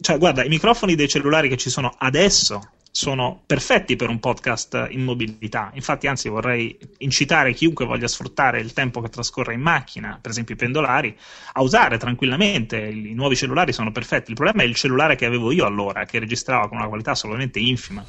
cioè 0.00 0.18
guarda 0.18 0.44
i 0.44 0.48
microfoni 0.48 0.94
dei 0.94 1.08
cellulari 1.08 1.48
che 1.48 1.56
ci 1.56 1.70
sono 1.70 1.94
adesso 1.98 2.60
sono 2.96 3.42
perfetti 3.44 3.96
per 3.96 4.08
un 4.08 4.20
podcast 4.20 4.86
in 4.90 5.02
mobilità. 5.02 5.72
Infatti, 5.74 6.06
anzi, 6.06 6.28
vorrei 6.28 6.78
incitare 6.98 7.52
chiunque 7.52 7.86
voglia 7.86 8.06
sfruttare 8.06 8.60
il 8.60 8.72
tempo 8.72 9.00
che 9.00 9.08
trascorre 9.08 9.52
in 9.52 9.60
macchina, 9.60 10.16
per 10.22 10.30
esempio 10.30 10.54
i 10.54 10.56
pendolari, 10.56 11.18
a 11.54 11.62
usare 11.62 11.98
tranquillamente. 11.98 12.76
I 12.76 13.12
nuovi 13.12 13.34
cellulari 13.34 13.72
sono 13.72 13.90
perfetti. 13.90 14.30
Il 14.30 14.36
problema 14.36 14.62
è 14.62 14.66
il 14.66 14.76
cellulare 14.76 15.16
che 15.16 15.26
avevo 15.26 15.50
io 15.50 15.66
allora, 15.66 16.04
che 16.04 16.20
registrava 16.20 16.68
con 16.68 16.78
una 16.78 16.86
qualità 16.86 17.10
assolutamente 17.10 17.58
infima. 17.58 18.04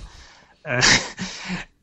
Eh, 0.61 0.79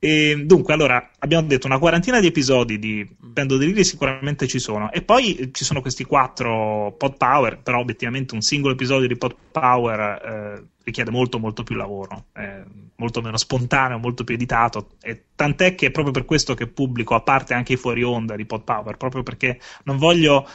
e 0.04 0.42
dunque, 0.44 0.74
allora, 0.74 1.10
abbiamo 1.20 1.46
detto 1.46 1.68
una 1.68 1.78
quarantina 1.78 2.18
di 2.18 2.26
episodi 2.26 2.80
di 2.80 3.08
Pendo 3.32 3.56
Deliri 3.56 3.84
sicuramente 3.84 4.48
ci 4.48 4.58
sono. 4.58 4.90
E 4.90 5.02
poi 5.02 5.50
ci 5.52 5.64
sono 5.64 5.80
questi 5.80 6.02
quattro 6.02 6.92
Pod 6.98 7.16
Power, 7.16 7.60
però 7.62 7.78
obiettivamente 7.78 8.34
un 8.34 8.40
singolo 8.40 8.72
episodio 8.74 9.06
di 9.06 9.16
Pod 9.16 9.36
Power 9.52 10.00
eh, 10.00 10.66
richiede 10.82 11.12
molto 11.12 11.38
molto 11.38 11.62
più 11.62 11.76
lavoro, 11.76 12.24
è 12.32 12.64
molto 12.96 13.22
meno 13.22 13.36
spontaneo, 13.36 13.98
molto 13.98 14.24
più 14.24 14.34
editato. 14.34 14.96
E 15.00 15.26
tant'è 15.36 15.76
che 15.76 15.86
è 15.86 15.90
proprio 15.92 16.12
per 16.12 16.24
questo 16.24 16.54
che 16.54 16.66
pubblico, 16.66 17.14
a 17.14 17.20
parte 17.20 17.54
anche 17.54 17.74
i 17.74 17.76
fuori 17.76 18.02
onda 18.02 18.34
di 18.34 18.44
Pod 18.44 18.64
Power, 18.64 18.96
proprio 18.96 19.22
perché 19.22 19.60
non 19.84 19.98
voglio 19.98 20.48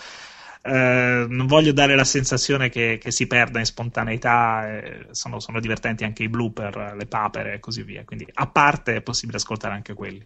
eh, 0.67 1.25
non 1.29 1.47
voglio 1.47 1.71
dare 1.71 1.95
la 1.95 2.03
sensazione 2.03 2.69
che, 2.69 3.00
che 3.01 3.09
si 3.09 3.25
perda 3.25 3.59
in 3.59 3.65
spontaneità, 3.65 4.67
eh, 4.67 5.07
sono, 5.12 5.39
sono, 5.39 5.62
divertenti 5.62 6.03
anche 6.03 6.24
i 6.24 6.29
blooper, 6.29 6.95
le 6.97 7.05
papere 7.05 7.53
e 7.53 7.59
così 7.59 7.83
via, 7.83 8.03
quindi 8.03 8.27
a 8.33 8.47
parte 8.47 8.97
è 8.97 9.01
possibile 9.01 9.38
ascoltare 9.38 9.75
anche 9.75 9.93
quelli. 9.93 10.25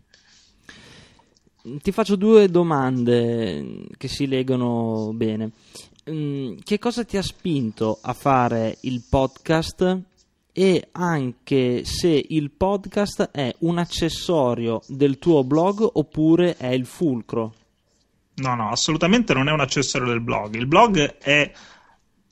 Ti 1.63 1.91
faccio 1.91 2.15
due 2.15 2.50
domande 2.50 3.86
che 3.95 4.07
si 4.07 4.25
legano 4.25 5.12
bene. 5.13 5.51
Mm, 6.10 6.57
che 6.63 6.79
cosa 6.79 7.03
ti 7.03 7.17
ha 7.17 7.21
spinto 7.21 8.00
a 8.01 8.13
fare 8.13 8.79
il 8.81 9.03
podcast 9.07 10.00
e 10.51 10.88
anche 10.93 11.86
se 11.86 12.25
il 12.29 12.50
podcast 12.50 13.29
è 13.31 13.53
un 13.60 13.77
accessorio 13.77 14.81
del 14.88 15.19
tuo 15.19 15.43
blog 15.43 15.88
oppure 15.93 16.57
è 16.57 16.69
il 16.69 16.88
fulcro? 16.88 17.53
No, 18.41 18.55
no, 18.55 18.69
assolutamente 18.71 19.33
non 19.33 19.48
è 19.48 19.51
un 19.51 19.60
accessorio 19.60 20.07
del 20.07 20.21
blog. 20.21 20.55
Il 20.55 20.65
blog 20.65 21.17
è 21.17 21.51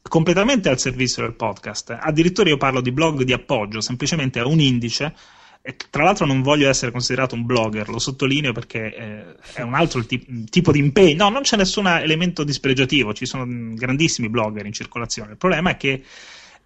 completamente 0.02 0.70
al 0.70 0.80
servizio 0.80 1.22
del 1.22 1.36
podcast. 1.36 1.96
Addirittura 2.00 2.50
io 2.50 2.58
parlo 2.58 2.82
di 2.82 2.92
blog 2.92 3.24
di 3.24 3.34
appoggio, 3.34 3.80
semplicemente 3.80 4.40
è 4.40 4.44
un 4.44 4.60
indice. 4.60 5.14
E 5.62 5.76
tra 5.90 6.04
l'altro 6.04 6.26
non 6.26 6.42
voglio 6.42 6.70
essere 6.70 6.92
considerato 6.92 7.36
un 7.36 7.46
blogger, 7.46 7.90
lo 7.90 8.00
sottolineo 8.00 8.54
perché 8.54 8.96
eh, 8.96 9.36
è 9.54 9.62
un 9.62 9.74
altro 9.74 10.04
t- 10.06 10.50
tipo 10.50 10.72
di 10.72 10.80
impegno. 10.80 11.26
No, 11.26 11.30
non 11.30 11.42
c'è 11.42 11.58
nessun 11.58 11.86
elemento 11.88 12.44
dispregiativo, 12.44 13.14
ci 13.14 13.26
sono 13.26 13.46
grandissimi 13.76 14.30
blogger 14.30 14.66
in 14.66 14.74
circolazione. 14.74 15.32
Il 15.32 15.38
problema 15.38 15.72
è 15.72 15.78
che 15.78 16.04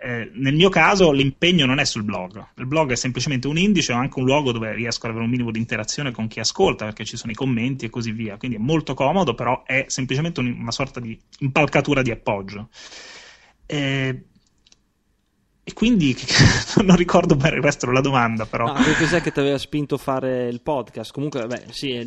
eh, 0.06 0.30
nel 0.34 0.54
mio 0.54 0.68
caso 0.68 1.14
l'impegno 1.14 1.66
non 1.66 1.80
è 1.80 1.86
sul 1.86 2.04
blog, 2.04 2.46
il 2.58 2.66
blog 2.66 2.92
è 2.92 2.96
semplicemente 2.96 3.48
un 3.48 3.58
indice 3.58 3.94
o 3.94 3.96
anche 3.96 4.20
un 4.20 4.26
luogo 4.26 4.52
dove 4.52 4.74
riesco 4.74 5.06
ad 5.06 5.12
avere 5.12 5.24
un 5.24 5.32
minimo 5.32 5.50
di 5.50 5.60
interazione 5.60 6.12
con 6.12 6.28
chi 6.28 6.42
ascolta 6.42 6.84
perché 6.84 7.06
ci 7.06 7.16
sono 7.16 7.32
i 7.32 7.36
commenti 7.36 7.86
e 7.86 7.90
così 7.90 8.12
via, 8.12 8.36
quindi 8.36 8.58
è 8.58 8.60
molto 8.60 8.96
comodo, 8.96 9.34
però 9.34 9.64
è 9.66 9.86
semplicemente 9.88 10.42
un, 10.42 10.58
una 10.60 10.72
sorta 10.72 11.00
di 11.00 11.18
impalcatura 11.40 12.02
di 12.02 12.12
appoggio. 12.12 12.68
Eh, 13.66 14.26
e 15.64 15.72
quindi 15.72 16.14
non 16.84 16.98
ricordo 16.98 17.38
bene 17.38 17.56
il 17.56 17.64
resto 17.64 17.86
della 17.86 18.02
domanda, 18.02 18.46
però. 18.46 18.66
No, 18.66 18.74
che 18.84 18.98
cos'è 18.98 19.22
che 19.22 19.32
ti 19.32 19.40
aveva 19.40 19.58
spinto 19.58 19.96
a 19.96 20.00
fare 20.00 20.50
il 20.50 20.60
podcast? 20.60 21.14
Comunque, 21.14 21.48
beh, 21.48 21.68
sì, 21.70 22.04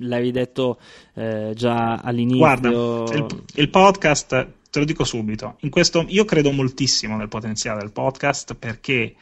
l'avevi 0.00 0.30
detto 0.30 0.78
eh, 1.14 1.52
già 1.54 1.94
all'inizio. 1.94 2.36
Guarda, 2.36 2.68
il, 2.68 3.44
il 3.54 3.70
podcast 3.70 4.62
te 4.74 4.80
lo 4.80 4.86
dico 4.86 5.04
subito. 5.04 5.56
Questo, 5.70 6.04
io 6.08 6.24
credo 6.24 6.50
moltissimo 6.50 7.16
nel 7.16 7.28
potenziale 7.28 7.78
del 7.78 7.92
podcast 7.92 8.54
perché 8.54 9.14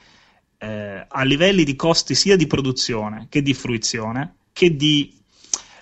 eh, 0.56 1.06
a 1.06 1.22
livelli 1.24 1.62
di 1.64 1.76
costi 1.76 2.14
sia 2.14 2.36
di 2.36 2.46
produzione 2.46 3.26
che 3.28 3.42
di 3.42 3.52
fruizione 3.52 4.36
che 4.54 4.74
di 4.74 5.14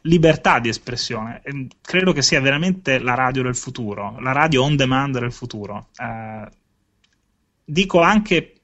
libertà 0.03 0.59
di 0.59 0.71
espressione. 0.71 1.41
E 1.45 1.69
credo 1.81 2.13
che 2.13 2.21
sia 2.21 2.41
veramente 2.41 2.99
la 2.99 3.15
radio 3.15 3.45
del 3.45 3.55
futuro, 3.55 4.19
la 4.19 4.33
radio 4.33 4.65
on 4.65 4.75
demand 4.75 5.21
del 5.21 5.33
futuro. 5.33 5.91
Eh, 5.97 6.49
dico 7.65 8.01
anche 8.01 8.55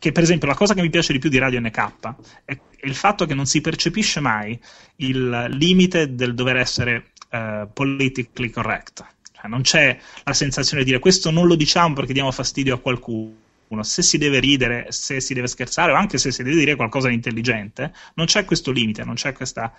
che, 0.00 0.10
per 0.10 0.24
esempio, 0.24 0.48
la 0.48 0.56
cosa 0.56 0.74
che 0.74 0.82
mi 0.82 0.90
piace 0.90 1.12
di 1.12 1.20
più 1.20 1.30
di 1.30 1.38
Radio 1.38 1.60
NK 1.60 2.16
è, 2.44 2.58
il 2.80 2.94
fatto 2.96 3.24
che 3.24 3.34
non 3.34 3.46
si 3.46 3.60
percepisce 3.60 4.18
mai 4.18 4.60
il 4.96 5.46
limite 5.50 6.16
del 6.16 6.34
dover 6.34 6.56
essere 6.56 7.12
uh, 7.30 7.68
politically 7.72 8.50
correct. 8.50 9.14
Cioè, 9.36 9.48
non 9.48 9.62
c'è 9.62 9.98
la 10.24 10.32
sensazione 10.32 10.82
di 10.82 10.88
dire 10.90 11.00
questo 11.00 11.30
non 11.30 11.46
lo 11.46 11.54
diciamo 11.54 11.94
perché 11.94 12.12
diamo 12.12 12.30
fastidio 12.30 12.74
a 12.74 12.78
qualcuno. 12.78 13.34
Se 13.82 14.02
si 14.02 14.16
deve 14.16 14.40
ridere, 14.40 14.86
se 14.90 15.20
si 15.20 15.34
deve 15.34 15.48
scherzare 15.48 15.92
o 15.92 15.96
anche 15.96 16.18
se 16.18 16.30
si 16.30 16.42
deve 16.42 16.56
dire 16.56 16.76
qualcosa 16.76 17.08
di 17.08 17.14
intelligente, 17.14 17.92
non 18.14 18.26
c'è 18.26 18.44
questo 18.44 18.70
limite, 18.70 19.04
non 19.04 19.14
c'è 19.14 19.32
questa, 19.32 19.72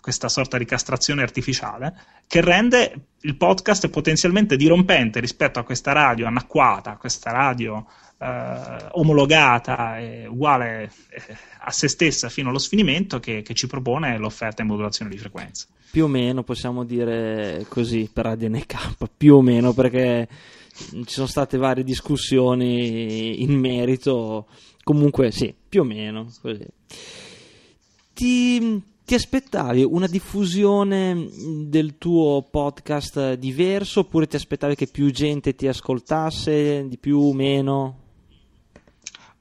questa 0.00 0.28
sorta 0.28 0.58
di 0.58 0.64
castrazione 0.64 1.22
artificiale 1.22 1.94
che 2.26 2.40
rende 2.40 3.06
il 3.20 3.36
podcast 3.36 3.88
potenzialmente 3.88 4.56
dirompente 4.56 5.20
rispetto 5.20 5.58
a 5.58 5.64
questa 5.64 5.92
radio 5.92 6.26
anacquata, 6.26 6.96
questa 6.96 7.30
radio 7.30 7.86
eh, 8.22 8.88
omologata 8.92 9.98
e 9.98 10.26
uguale 10.26 10.90
eh, 11.10 11.36
a 11.60 11.70
se 11.70 11.88
stessa 11.88 12.28
fino 12.28 12.50
allo 12.50 12.58
sfinimento 12.58 13.18
che, 13.18 13.42
che 13.42 13.54
ci 13.54 13.66
propone 13.66 14.18
l'offerta 14.18 14.62
in 14.62 14.68
modulazione 14.68 15.10
di 15.10 15.18
frequenza 15.18 15.66
più 15.92 16.04
o 16.04 16.08
meno 16.08 16.42
possiamo 16.42 16.84
dire 16.84 17.66
così 17.68 18.08
per 18.10 18.24
ADNK, 18.24 19.08
più 19.14 19.34
o 19.34 19.42
meno 19.42 19.74
perché 19.74 20.26
ci 20.72 21.04
sono 21.12 21.26
state 21.26 21.58
varie 21.58 21.84
discussioni 21.84 23.42
in 23.42 23.52
merito, 23.58 24.46
comunque 24.82 25.30
sì, 25.30 25.54
più 25.68 25.82
o 25.82 25.84
meno 25.84 26.32
così. 26.40 26.64
Ti, 28.14 28.82
ti 29.04 29.14
aspettavi 29.14 29.84
una 29.84 30.06
diffusione 30.06 31.28
del 31.66 31.98
tuo 31.98 32.48
podcast 32.50 33.34
diverso 33.34 34.00
oppure 34.00 34.26
ti 34.26 34.36
aspettavi 34.36 34.74
che 34.74 34.86
più 34.86 35.10
gente 35.10 35.54
ti 35.54 35.68
ascoltasse, 35.68 36.86
di 36.88 36.96
più 36.96 37.18
o 37.18 37.34
meno? 37.34 38.01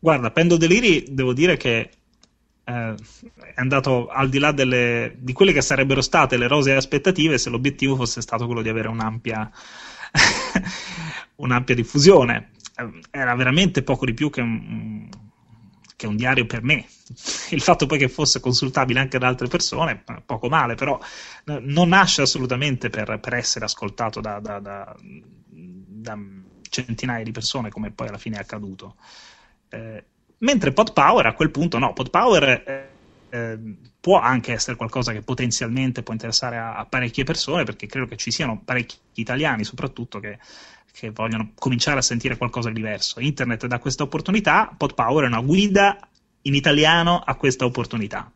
Guarda, 0.03 0.31
Pendo 0.31 0.57
Deliri 0.57 1.05
devo 1.09 1.31
dire 1.31 1.57
che 1.57 1.91
eh, 2.63 2.95
è 2.95 3.53
andato 3.53 4.07
al 4.07 4.29
di 4.29 4.39
là 4.39 4.51
delle, 4.51 5.15
di 5.19 5.31
quelle 5.31 5.53
che 5.53 5.61
sarebbero 5.61 6.01
state 6.01 6.37
le 6.37 6.47
rose 6.47 6.73
aspettative 6.73 7.37
se 7.37 7.51
l'obiettivo 7.51 7.95
fosse 7.95 8.19
stato 8.21 8.47
quello 8.47 8.63
di 8.63 8.69
avere 8.69 8.87
un'ampia, 8.87 9.47
un'ampia 11.37 11.75
diffusione. 11.75 12.49
Eh, 12.75 12.89
era 13.11 13.35
veramente 13.35 13.83
poco 13.83 14.05
di 14.05 14.15
più 14.15 14.31
che 14.31 14.41
un, 14.41 15.07
che 15.95 16.07
un 16.07 16.15
diario 16.15 16.47
per 16.47 16.63
me. 16.63 16.83
Il 17.51 17.61
fatto 17.61 17.85
poi 17.85 17.99
che 17.99 18.09
fosse 18.09 18.39
consultabile 18.39 19.01
anche 19.01 19.19
da 19.19 19.27
altre 19.27 19.49
persone, 19.49 20.03
poco 20.25 20.49
male, 20.49 20.73
però 20.73 20.99
non 21.43 21.89
nasce 21.89 22.23
assolutamente 22.23 22.89
per, 22.89 23.19
per 23.19 23.35
essere 23.35 23.65
ascoltato 23.65 24.19
da, 24.19 24.39
da, 24.39 24.59
da, 24.59 24.95
da, 24.97 26.17
centinaia 26.67 27.23
di 27.23 27.31
persone, 27.31 27.69
come 27.69 27.91
poi 27.91 28.07
alla 28.07 28.17
fine 28.17 28.37
è 28.37 28.39
accaduto. 28.39 28.95
Eh, 29.71 30.03
Mentre 30.41 30.71
Pod 30.71 30.93
Power 30.93 31.25
a 31.27 31.33
quel 31.33 31.51
punto 31.51 31.77
no, 31.77 31.93
Pod 31.93 32.09
Power 32.09 32.43
eh, 32.43 32.89
eh, 33.29 33.59
può 33.99 34.19
anche 34.19 34.53
essere 34.53 34.75
qualcosa 34.75 35.11
che 35.11 35.21
potenzialmente 35.21 36.01
può 36.01 36.13
interessare 36.13 36.57
a, 36.57 36.75
a, 36.75 36.85
parecchie 36.85 37.23
persone, 37.23 37.63
perché 37.63 37.85
credo 37.85 38.07
che 38.07 38.17
ci 38.17 38.31
siano 38.31 38.59
parecchi 38.63 38.95
italiani 39.15 39.63
soprattutto 39.63 40.19
che, 40.19 40.39
che 40.91 41.11
vogliono 41.11 41.51
cominciare 41.53 41.99
a 41.99 42.01
sentire 42.01 42.37
qualcosa 42.37 42.69
di 42.69 42.75
diverso. 42.75 43.19
Internet 43.19 43.67
dà 43.67 43.77
questa 43.77 44.01
opportunità, 44.01 44.73
Pod 44.75 44.95
Power 44.95 45.25
è 45.25 45.27
una 45.27 45.41
guida 45.41 45.99
in 46.43 46.55
italiano 46.55 47.19
a 47.19 47.35
questa 47.35 47.65
opportunità 47.65 48.31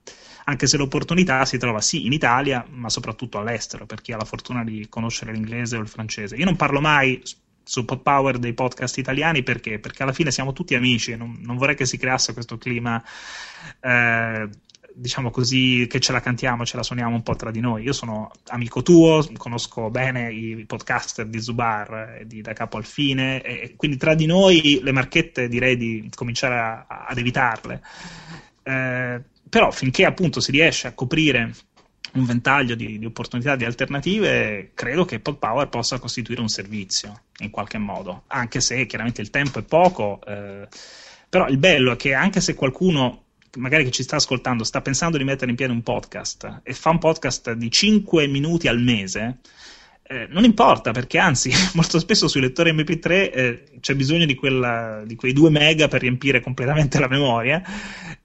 anche 0.47 0.67
se 0.67 0.77
l'opportunità 0.77 1.43
si 1.43 1.57
trova 1.57 1.81
sì 1.81 2.05
in 2.05 2.13
Italia, 2.13 2.63
ma 2.69 2.87
soprattutto 2.89 3.39
all'estero, 3.39 3.87
per 3.87 4.01
chi 4.01 4.11
ha 4.11 4.17
la 4.17 4.25
fortuna 4.25 4.63
di 4.63 4.85
conoscere 4.89 5.31
l'inglese 5.31 5.75
o 5.75 5.81
il 5.81 5.87
francese. 5.87 6.35
Io 6.35 6.45
non 6.45 6.55
parlo 6.55 6.81
mai 6.81 7.19
su 7.65 7.83
Power 7.83 8.37
dei 8.37 8.53
podcast 8.53 8.97
italiani 8.97 9.43
perché? 9.43 9.79
Perché 9.79 10.03
alla 10.03 10.13
fine 10.13 10.31
siamo 10.31 10.53
tutti 10.53 10.75
amici, 10.75 11.17
non, 11.17 11.37
non 11.41 11.57
vorrei 11.57 11.75
che 11.75 11.85
si 11.85 11.97
creasse 11.97 12.33
questo 12.33 12.57
clima 12.57 13.03
eh, 13.81 14.47
diciamo 14.95 15.29
così, 15.29 15.87
che 15.89 15.99
ce 15.99 16.13
la 16.13 16.21
cantiamo, 16.21 16.65
ce 16.65 16.77
la 16.77 16.83
suoniamo 16.83 17.13
un 17.13 17.21
po' 17.21 17.35
tra 17.35 17.51
di 17.51 17.59
noi. 17.59 17.83
Io 17.83 17.91
sono 17.91 18.31
amico 18.47 18.81
tuo, 18.81 19.27
conosco 19.35 19.89
bene 19.89 20.31
i 20.31 20.63
podcaster 20.65 21.27
di 21.27 21.41
Zubar, 21.41 22.23
di 22.25 22.41
Da 22.41 22.53
Capo 22.53 22.77
al 22.77 22.85
Fine, 22.85 23.41
e 23.41 23.73
quindi 23.75 23.97
tra 23.97 24.15
di 24.15 24.25
noi 24.25 24.79
le 24.81 24.91
marchette 24.93 25.47
direi 25.47 25.75
di 25.75 26.09
cominciare 26.15 26.57
a, 26.57 27.05
ad 27.07 27.17
evitarle. 27.17 27.81
Eh, 28.63 29.21
però 29.49 29.71
finché 29.71 30.05
appunto 30.05 30.39
si 30.39 30.51
riesce 30.51 30.87
a 30.87 30.93
coprire 30.93 31.53
un 32.15 32.25
ventaglio 32.25 32.75
di, 32.75 32.97
di, 32.99 33.05
opportunità, 33.05 33.55
di 33.55 33.65
alternative, 33.65 34.71
credo 34.73 35.05
che 35.05 35.19
Podpower 35.19 35.69
possa 35.69 35.99
costituire 35.99 36.41
un 36.41 36.49
servizio 36.49 37.21
in 37.39 37.49
qualche 37.49 37.77
modo, 37.77 38.23
anche 38.27 38.61
se 38.61 38.85
chiaramente 38.85 39.21
il 39.21 39.29
tempo 39.29 39.59
è 39.59 39.63
poco. 39.63 40.19
Eh, 40.25 40.67
però 41.29 41.47
il 41.47 41.57
bello 41.57 41.91
è 41.91 41.95
che 41.95 42.13
anche 42.13 42.41
se 42.41 42.53
qualcuno 42.53 43.23
magari 43.57 43.85
che 43.85 43.91
ci 43.91 44.03
sta 44.03 44.17
ascoltando 44.17 44.63
sta 44.63 44.81
pensando 44.81 45.17
di 45.17 45.23
mettere 45.23 45.49
in 45.49 45.55
piedi 45.55 45.71
un 45.71 45.81
podcast 45.81 46.61
e 46.63 46.73
fa 46.73 46.89
un 46.89 46.99
podcast 46.99 47.53
di 47.53 47.71
5 47.71 48.27
minuti 48.27 48.67
al 48.67 48.81
mese, 48.81 49.39
eh, 50.03 50.27
non 50.29 50.43
importa 50.43 50.91
perché 50.91 51.17
anzi 51.17 51.51
molto 51.73 51.99
spesso 51.99 52.27
sui 52.27 52.41
lettori 52.41 52.73
MP3 52.73 53.09
eh, 53.09 53.63
c'è 53.79 53.95
bisogno 53.95 54.25
di, 54.25 54.35
quella, 54.35 55.03
di, 55.05 55.15
quei 55.15 55.33
2 55.33 55.49
mega 55.49 55.87
per 55.87 56.01
riempire 56.01 56.41
completamente 56.41 56.99
la 56.99 57.07
memoria 57.07 57.61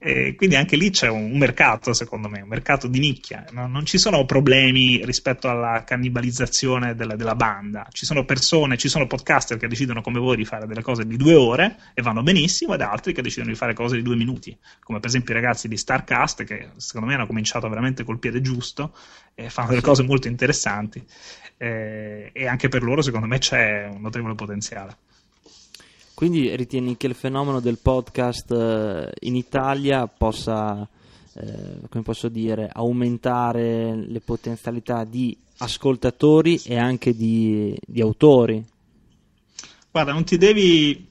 e 0.03 0.33
quindi 0.33 0.55
anche 0.55 0.77
lì 0.77 0.89
c'è 0.89 1.09
un, 1.09 1.37
mercato 1.37 1.93
secondo 1.93 2.27
me, 2.27 2.41
un 2.41 2.47
mercato 2.47 2.87
di 2.87 2.97
nicchia 2.97 3.45
no? 3.51 3.67
non 3.67 3.85
ci 3.85 3.99
sono 3.99 4.25
problemi 4.25 5.05
rispetto 5.05 5.47
alla 5.47 5.83
cannibalizzazione 5.83 6.95
della, 6.95 7.15
della, 7.15 7.35
banda 7.35 7.87
ci 7.91 8.07
sono 8.07 8.25
persone, 8.25 8.77
ci 8.77 8.89
sono 8.89 9.05
podcaster 9.05 9.59
che 9.59 9.67
decidono 9.67 10.01
come 10.01 10.17
voi 10.17 10.37
di 10.37 10.43
fare 10.43 10.65
delle 10.65 10.81
cose 10.81 11.05
di 11.05 11.17
due 11.17 11.35
ore 11.35 11.77
e 11.93 12.01
vanno 12.01 12.23
benissimo 12.23 12.73
ed 12.73 12.81
altri 12.81 13.13
che 13.13 13.21
decidono 13.21 13.51
di 13.51 13.55
fare 13.55 13.75
cose 13.75 13.95
di 13.95 14.01
due 14.01 14.15
minuti 14.15 14.57
come 14.79 14.99
per 14.99 15.09
esempio 15.09 15.35
i 15.35 15.39
ragazzi 15.39 15.67
di 15.67 15.77
Starcast 15.77 16.45
che 16.45 16.69
secondo 16.77 17.05
me 17.05 17.13
hanno 17.13 17.27
cominciato 17.27 17.69
veramente 17.69 18.03
col 18.03 18.17
piede 18.17 18.41
giusto 18.41 18.95
e 19.35 19.51
fanno 19.51 19.69
delle 19.69 19.81
cose 19.81 20.01
molto 20.01 20.27
interessanti 20.27 21.05
eh, 21.57 22.31
e 22.33 22.47
anche 22.47 22.69
per 22.69 22.81
loro 22.81 23.03
secondo 23.03 23.27
me 23.27 23.37
c'è 23.37 23.87
un 23.87 24.01
notevole 24.01 24.33
potenziale. 24.33 24.97
Quindi 26.21 26.55
ritieni 26.55 26.97
che 26.97 27.07
il 27.07 27.15
fenomeno 27.15 27.59
del 27.59 27.79
podcast 27.79 28.51
eh, 28.51 29.11
in 29.21 29.35
Italia 29.35 30.05
possa, 30.05 30.87
eh, 31.33 31.79
come 31.89 32.03
posso 32.03 32.29
dire, 32.29 32.69
aumentare 32.71 33.95
le 33.95 34.19
potenzialità 34.19 35.03
di 35.03 35.35
ascoltatori 35.57 36.61
e 36.63 36.77
anche 36.77 37.15
di, 37.15 37.75
di 37.83 38.01
autori? 38.01 38.63
Guarda, 39.89 40.11
non 40.11 40.23
ti 40.23 40.37
devi 40.37 41.09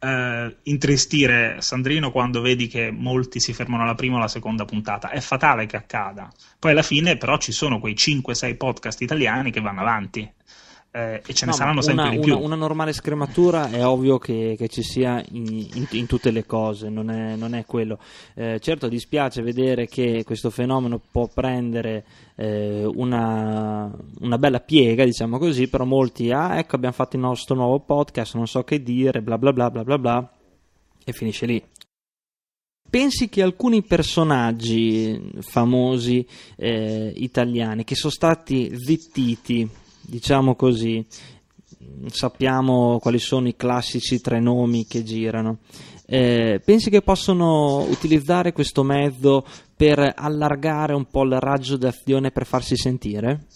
eh, 0.00 0.56
intristire 0.60 1.58
Sandrino 1.60 2.10
quando 2.10 2.40
vedi 2.40 2.66
che 2.66 2.90
molti 2.90 3.38
si 3.38 3.52
fermano 3.52 3.84
alla 3.84 3.94
prima 3.94 4.16
o 4.16 4.18
alla 4.18 4.26
seconda 4.26 4.64
puntata. 4.64 5.10
È 5.10 5.20
fatale 5.20 5.66
che 5.66 5.76
accada. 5.76 6.28
Poi 6.58 6.72
alla 6.72 6.82
fine, 6.82 7.16
però, 7.16 7.38
ci 7.38 7.52
sono 7.52 7.78
quei 7.78 7.94
5-6 7.94 8.56
podcast 8.56 9.02
italiani 9.02 9.52
che 9.52 9.60
vanno 9.60 9.82
avanti 9.82 10.28
eh, 10.96 11.22
e 11.26 11.34
ce 11.34 11.44
ne 11.44 11.50
no, 11.50 11.56
saranno 11.58 11.82
sempre 11.82 12.04
una, 12.04 12.14
di 12.14 12.20
più. 12.20 12.34
Una, 12.36 12.46
una, 12.46 12.56
normale 12.56 12.94
scrematura 12.94 13.68
è 13.68 13.84
ovvio 13.84 14.16
che, 14.16 14.54
che 14.56 14.68
ci 14.68 14.82
sia 14.82 15.22
in, 15.32 15.68
in, 15.74 15.86
in, 15.90 16.06
tutte 16.06 16.30
le 16.30 16.46
cose, 16.46 16.88
non 16.88 17.10
è, 17.10 17.36
non 17.36 17.54
è 17.54 17.66
quello. 17.66 17.98
Eh, 18.34 18.58
certo 18.60 18.88
dispiace 18.88 19.42
vedere 19.42 19.86
che 19.86 20.22
questo 20.24 20.48
fenomeno 20.48 20.98
può 20.98 21.28
prendere 21.28 22.04
eh, 22.36 22.82
una, 22.86 23.94
una, 24.20 24.38
bella 24.38 24.60
piega, 24.60 25.04
diciamo 25.04 25.36
così, 25.36 25.68
però 25.68 25.84
molti, 25.84 26.30
ah 26.30 26.56
ecco 26.56 26.76
abbiamo 26.76 26.94
fatto 26.94 27.16
il 27.16 27.22
nostro 27.22 27.54
nuovo 27.54 27.78
podcast, 27.80 28.34
non 28.34 28.46
so 28.46 28.64
che 28.64 28.82
dire, 28.82 29.20
bla 29.20 29.36
bla 29.36 29.52
bla 29.52 29.70
bla 29.70 29.84
bla 29.84 29.98
bla, 29.98 30.32
e 31.04 31.12
finisce 31.12 31.44
lì. 31.44 31.62
Pensi 32.88 33.28
che 33.28 33.42
alcuni 33.42 33.82
personaggi 33.82 35.32
famosi 35.40 36.26
eh, 36.56 37.12
italiani 37.16 37.84
che 37.84 37.96
sono 37.96 38.12
stati 38.12 38.70
zittiti 38.74 39.84
diciamo 40.06 40.54
così, 40.54 41.04
sappiamo 42.08 42.98
quali 42.98 43.18
sono 43.18 43.48
i 43.48 43.56
classici 43.56 44.20
tre 44.20 44.40
nomi 44.40 44.86
che 44.86 45.02
girano. 45.02 45.58
Eh, 46.06 46.60
pensi 46.64 46.88
che 46.88 47.02
possono 47.02 47.80
utilizzare 47.80 48.52
questo 48.52 48.84
mezzo 48.84 49.44
per 49.76 50.12
allargare 50.16 50.94
un 50.94 51.06
po' 51.06 51.24
il 51.24 51.40
raggio 51.40 51.76
d'azione 51.76 52.30
per 52.30 52.46
farsi 52.46 52.76
sentire? 52.76 53.46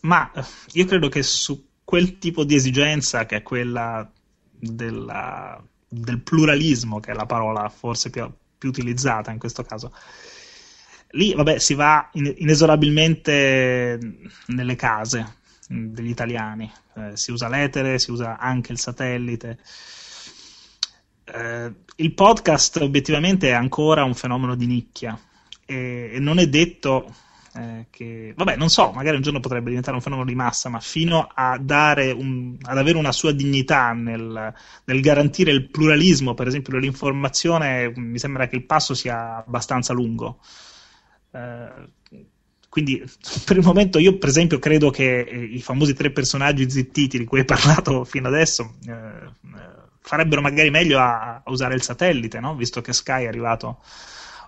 Ma 0.00 0.30
io 0.72 0.84
credo 0.86 1.08
che 1.08 1.22
su 1.22 1.66
quel 1.84 2.18
tipo 2.18 2.44
di 2.44 2.54
esigenza, 2.54 3.26
che 3.26 3.36
è 3.36 3.42
quella 3.42 4.10
della, 4.50 5.62
del 5.88 6.20
pluralismo, 6.20 7.00
che 7.00 7.12
è 7.12 7.14
la 7.14 7.26
parola 7.26 7.68
forse 7.68 8.10
più, 8.10 8.30
più 8.58 8.68
utilizzata 8.68 9.30
in 9.30 9.38
questo 9.38 9.62
caso, 9.62 9.92
Lì, 11.12 11.34
vabbè, 11.34 11.58
si 11.58 11.74
va 11.74 12.10
inesorabilmente 12.12 13.98
nelle 14.46 14.76
case 14.76 15.36
degli 15.68 16.10
italiani. 16.10 16.70
Eh, 16.94 17.16
si 17.16 17.30
usa 17.30 17.48
l'etere, 17.48 17.98
si 17.98 18.10
usa 18.10 18.38
anche 18.38 18.72
il 18.72 18.78
satellite. 18.78 19.58
Eh, 21.24 21.72
il 21.96 22.14
podcast 22.14 22.76
obiettivamente 22.78 23.48
è 23.48 23.52
ancora 23.52 24.04
un 24.04 24.14
fenomeno 24.14 24.54
di 24.54 24.66
nicchia 24.66 25.18
e, 25.66 26.10
e 26.14 26.18
non 26.18 26.38
è 26.38 26.46
detto 26.48 27.12
eh, 27.54 27.86
che, 27.90 28.32
vabbè, 28.36 28.56
non 28.56 28.70
so, 28.70 28.92
magari 28.92 29.16
un 29.16 29.22
giorno 29.22 29.40
potrebbe 29.40 29.68
diventare 29.68 29.96
un 29.96 30.02
fenomeno 30.02 30.28
di 30.28 30.34
massa, 30.34 30.68
ma 30.68 30.80
fino 30.80 31.28
un, 31.34 32.56
ad 32.62 32.78
avere 32.78 32.98
una 32.98 33.12
sua 33.12 33.32
dignità 33.32 33.92
nel, 33.92 34.54
nel, 34.84 35.00
garantire 35.00 35.50
il 35.50 35.68
pluralismo, 35.68 36.34
per 36.34 36.46
esempio, 36.46 36.74
dell'informazione, 36.74 37.92
mi 37.96 38.18
sembra 38.18 38.46
che 38.46 38.56
il 38.56 38.64
passo 38.64 38.94
sia 38.94 39.36
abbastanza 39.36 39.92
lungo. 39.92 40.38
Eh, 41.30 42.26
quindi 42.68 43.02
per 43.44 43.56
il 43.56 43.64
momento 43.64 43.98
io 43.98 44.18
per 44.18 44.28
esempio 44.28 44.58
credo 44.58 44.90
che 44.90 45.20
eh, 45.20 45.42
i 45.42 45.60
famosi 45.60 45.94
tre 45.94 46.10
personaggi 46.10 46.70
zittiti 46.70 47.18
di 47.18 47.24
cui 47.24 47.40
hai 47.40 47.44
parlato 47.44 48.04
fino 48.04 48.28
adesso 48.28 48.74
eh, 48.86 48.92
eh, 48.92 49.78
farebbero 50.00 50.40
magari 50.40 50.70
meglio 50.70 50.98
a, 50.98 51.42
a 51.44 51.50
usare 51.50 51.74
il 51.74 51.82
satellite, 51.82 52.40
no? 52.40 52.54
visto 52.54 52.80
che 52.80 52.92
Sky 52.92 53.24
è 53.24 53.28
arrivato 53.28 53.82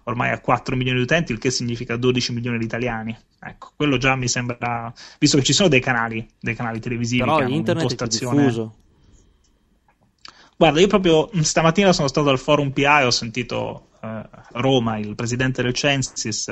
ormai 0.05 0.31
a 0.31 0.40
4 0.40 0.77
milioni 0.77 0.99
di 0.99 1.05
utenti, 1.05 1.33
il 1.33 1.38
che 1.38 1.51
significa 1.51 1.97
12 1.97 2.33
milioni 2.33 2.59
di 2.59 2.64
italiani. 2.64 3.16
Ecco, 3.38 3.73
quello 3.77 3.97
già 3.97 4.16
mi 4.16 4.29
sembra, 4.29 4.93
visto 5.19 5.37
che 5.37 5.43
ci 5.43 5.53
sono 5.53 5.69
dei 5.69 5.81
canali, 5.81 6.27
dei 6.38 6.55
canali 6.55 6.81
televisivi 6.81 7.23
Però 7.23 7.37
che 7.37 7.45
hanno 7.45 7.55
un'impostazione... 7.55 8.79
Guarda, 10.61 10.79
io 10.81 10.88
proprio 10.88 11.31
stamattina 11.40 11.90
sono 11.94 12.07
stato 12.07 12.29
al 12.29 12.38
forum 12.38 12.73
PI 12.73 13.05
ho 13.05 13.11
sentito 13.11 13.92
eh, 14.03 14.29
Roma, 14.53 14.99
il 14.99 15.14
presidente 15.14 15.62
del 15.62 15.73
Censis, 15.73 16.49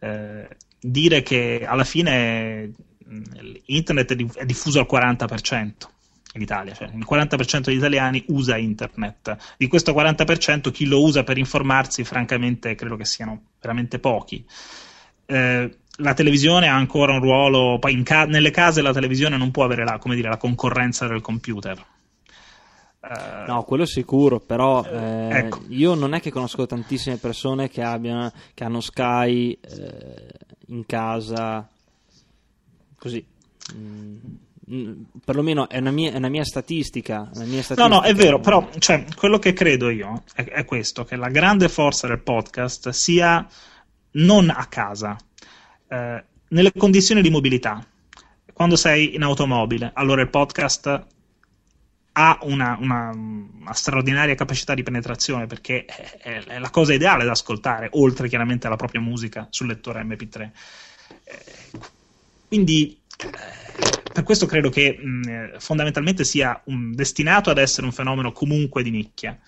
eh, 0.00 0.48
dire 0.80 1.22
che 1.22 1.64
alla 1.64 1.84
fine 1.84 2.72
mm, 3.08 3.22
internet 3.66 4.34
è 4.34 4.44
diffuso 4.44 4.80
al 4.80 4.88
40% 4.90 5.72
in 6.32 6.42
Italia, 6.42 6.74
cioè 6.74 6.90
il 6.92 7.06
40% 7.08 7.60
degli 7.60 7.76
italiani 7.76 8.24
usa 8.30 8.56
internet. 8.56 9.36
Di 9.56 9.68
questo 9.68 9.92
40% 9.92 10.72
chi 10.72 10.86
lo 10.86 11.00
usa 11.00 11.22
per 11.22 11.38
informarsi, 11.38 12.02
francamente, 12.02 12.74
credo 12.74 12.96
che 12.96 13.04
siano 13.04 13.42
veramente 13.60 14.00
pochi. 14.00 14.44
Eh, 15.26 15.78
la 15.98 16.14
televisione 16.14 16.66
ha 16.66 16.74
ancora 16.74 17.12
un 17.12 17.20
ruolo, 17.20 17.78
poi 17.78 18.02
ca- 18.02 18.24
nelle 18.24 18.50
case 18.50 18.82
la 18.82 18.92
televisione 18.92 19.36
non 19.36 19.52
può 19.52 19.62
avere 19.62 19.84
la, 19.84 20.00
dire, 20.02 20.28
la 20.28 20.36
concorrenza 20.36 21.06
del 21.06 21.20
computer 21.20 21.98
Uh, 23.00 23.50
no, 23.50 23.62
quello 23.62 23.86
sicuro, 23.86 24.40
però 24.40 24.84
eh, 24.84 25.28
ecco. 25.30 25.62
io 25.68 25.94
non 25.94 26.12
è 26.12 26.20
che 26.20 26.30
conosco 26.30 26.66
tantissime 26.66 27.16
persone 27.16 27.70
che, 27.70 27.82
abbiano, 27.82 28.30
che 28.52 28.62
hanno 28.62 28.80
Sky 28.80 29.58
eh, 29.58 30.26
in 30.66 30.84
casa 30.84 31.66
così. 33.00 33.24
Mm, 33.74 35.02
perlomeno 35.24 35.68
è 35.68 35.78
una, 35.78 35.90
mia, 35.90 36.12
è 36.12 36.16
una 36.16 36.28
mia, 36.28 36.44
statistica, 36.44 37.30
una 37.34 37.44
mia 37.44 37.62
statistica. 37.62 37.88
No, 37.88 37.96
no, 37.96 38.02
è 38.02 38.14
vero, 38.14 38.38
però 38.38 38.68
cioè, 38.78 39.04
quello 39.16 39.38
che 39.38 39.52
credo 39.52 39.88
io 39.90 40.22
è, 40.34 40.44
è, 40.44 40.64
questo, 40.64 41.04
che 41.04 41.16
la 41.16 41.28
grande 41.28 41.68
forza 41.68 42.06
del 42.06 42.20
podcast 42.20 42.90
sia 42.90 43.44
non 44.12 44.50
a 44.50 44.66
casa, 44.66 45.16
eh, 45.88 46.24
nelle 46.48 46.72
condizioni 46.76 47.22
di 47.22 47.30
mobilità. 47.30 47.84
Quando 48.52 48.76
sei 48.76 49.14
in 49.14 49.22
automobile, 49.22 49.90
allora 49.94 50.20
il 50.20 50.28
podcast 50.28 51.06
ha 52.20 52.38
una, 52.42 52.76
una, 52.78 53.10
una, 53.10 53.72
straordinaria 53.72 54.34
capacità 54.34 54.74
di 54.74 54.82
penetrazione 54.82 55.46
perché 55.46 55.86
è, 55.86 56.42
è, 56.44 56.58
la 56.58 56.68
cosa 56.68 56.92
ideale 56.92 57.24
da 57.24 57.30
ascoltare, 57.30 57.88
oltre 57.92 58.28
chiaramente 58.28 58.66
alla 58.66 58.76
propria 58.76 59.00
musica 59.00 59.46
sul 59.48 59.68
lettore 59.68 60.02
MP3. 60.02 60.50
Eh, 61.24 61.44
quindi 62.46 63.00
eh, 63.16 63.28
per 64.12 64.22
questo 64.22 64.44
credo 64.44 64.68
che 64.68 64.98
mh, 64.98 65.58
fondamentalmente 65.58 66.24
sia 66.24 66.60
un, 66.64 66.94
destinato 66.94 67.48
ad 67.48 67.58
essere 67.58 67.86
un 67.86 67.92
fenomeno 67.92 68.32
comunque 68.32 68.82
di 68.82 68.90
nicchia. 68.90 69.38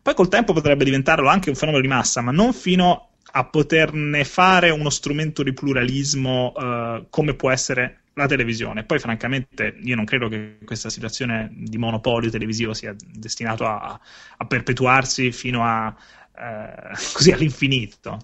Poi 0.00 0.14
col 0.14 0.28
tempo 0.28 0.54
potrebbe 0.54 0.84
diventarlo 0.84 1.28
anche 1.28 1.50
un 1.50 1.56
fenomeno 1.56 1.82
di 1.82 1.88
massa, 1.88 2.22
ma 2.22 2.30
non 2.30 2.54
fino 2.54 3.10
a 3.32 3.44
poterne 3.44 4.24
fare 4.24 4.70
uno 4.70 4.90
strumento 4.90 5.42
di 5.42 5.52
pluralismo 5.52 6.52
uh, 6.54 7.06
come 7.10 7.34
può 7.34 7.50
essere 7.50 8.00
la 8.14 8.26
televisione. 8.26 8.84
Poi, 8.84 8.98
francamente, 8.98 9.76
io 9.82 9.94
non 9.94 10.04
credo 10.04 10.28
che 10.28 10.58
questa 10.64 10.88
situazione 10.88 11.50
di 11.52 11.76
monopolio 11.76 12.30
televisivo 12.30 12.72
sia 12.72 12.94
destinato 12.98 13.66
a, 13.66 14.00
a 14.36 14.46
perpetuarsi 14.46 15.32
fino 15.32 15.62
a, 15.64 15.94
così 17.12 17.30
all'infinito. 17.32 18.18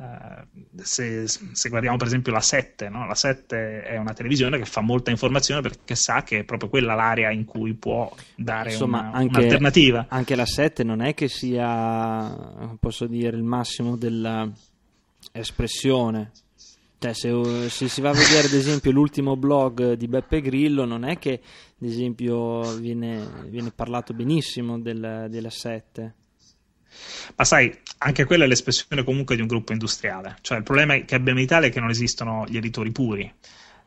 Uh, 0.00 0.40
se, 0.80 1.28
se, 1.28 1.68
guardiamo 1.68 1.98
per 1.98 2.06
esempio 2.06 2.32
la 2.32 2.40
7, 2.40 2.88
no? 2.88 3.06
la 3.06 3.14
7 3.14 3.82
è 3.82 3.98
una 3.98 4.14
televisione 4.14 4.56
che 4.56 4.64
fa 4.64 4.80
molta 4.80 5.10
informazione 5.10 5.60
perché 5.60 5.94
sa 5.94 6.22
che 6.22 6.38
è 6.38 6.44
proprio 6.44 6.70
quella 6.70 6.94
l'area 6.94 7.30
in 7.30 7.44
cui 7.44 7.74
può 7.74 8.10
dare 8.34 8.70
Insomma, 8.70 9.00
una, 9.00 9.12
anche, 9.12 9.36
un'alternativa. 9.36 10.06
Anche 10.08 10.34
la 10.36 10.46
7 10.46 10.84
non 10.84 11.02
è 11.02 11.12
che 11.12 11.28
sia, 11.28 12.34
posso 12.80 13.06
dire, 13.06 13.36
il 13.36 13.42
massimo 13.42 13.98
dell'espressione. 13.98 16.30
Cioè, 16.98 17.12
se, 17.12 17.68
se, 17.68 17.88
si 17.88 18.00
va 18.00 18.08
a 18.08 18.14
vedere 18.14 18.46
ad 18.46 18.54
esempio 18.54 18.92
l'ultimo 18.92 19.36
blog 19.36 19.92
di 19.92 20.08
Beppe 20.08 20.40
Grillo, 20.40 20.86
non 20.86 21.04
è 21.04 21.18
che 21.18 21.42
ad 21.78 21.86
esempio 21.86 22.74
viene, 22.78 23.22
viene 23.48 23.70
parlato 23.70 24.14
benissimo 24.14 24.78
del, 24.78 25.26
della 25.28 25.50
7. 25.50 26.14
Ma 27.36 27.44
sai, 27.44 27.76
anche 27.98 28.24
quella 28.24 28.44
è 28.44 28.46
l'espressione 28.46 29.04
comunque 29.04 29.36
di 29.36 29.42
un 29.42 29.46
gruppo 29.46 29.72
industriale. 29.72 30.36
Cioè, 30.40 30.58
il 30.58 30.64
problema 30.64 30.96
che 31.00 31.14
abbiamo 31.14 31.38
in 31.38 31.44
Italia 31.44 31.68
è 31.68 31.70
che 31.70 31.80
non 31.80 31.90
esistono 31.90 32.44
gli 32.48 32.56
editori 32.56 32.90
puri. 32.92 33.32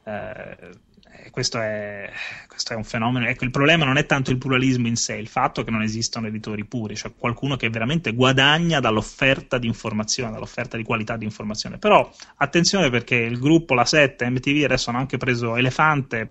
Eh, 0.06 0.92
questo, 1.32 1.60
è, 1.60 2.12
questo, 2.48 2.74
è, 2.74 2.76
un 2.76 2.84
fenomeno. 2.84 3.28
Ecco, 3.28 3.44
il 3.44 3.52
problema 3.52 3.86
non 3.86 3.98
è 3.98 4.06
tanto 4.06 4.32
il 4.32 4.38
pluralismo 4.38 4.88
in 4.88 4.96
sé, 4.96 5.16
il 5.16 5.28
fatto 5.28 5.64
che 5.64 5.72
non 5.72 5.82
esistono 5.82 6.28
editori 6.28 6.66
puri, 6.66 6.96
cioè 6.96 7.14
qualcuno 7.18 7.56
che 7.56 7.70
veramente 7.70 8.14
guadagna 8.14 8.80
dall'offerta 8.80 9.58
di 9.58 9.68
informazione, 9.68 10.32
dall'offerta 10.32 10.78
di 10.78 10.84
qualità 10.84 11.18
di 11.18 11.26
informazione. 11.26 11.78
Però 11.78 12.12
attenzione 12.38 12.90
perché 12.90 13.16
il 13.16 13.40
gruppo, 13.40 13.74
la 13.74 13.86
7, 13.86 14.30
MTV 14.30 14.64
adesso 14.66 14.90
hanno 14.90 15.00
anche 15.00 15.18
preso 15.18 15.56
Elefante, 15.56 16.30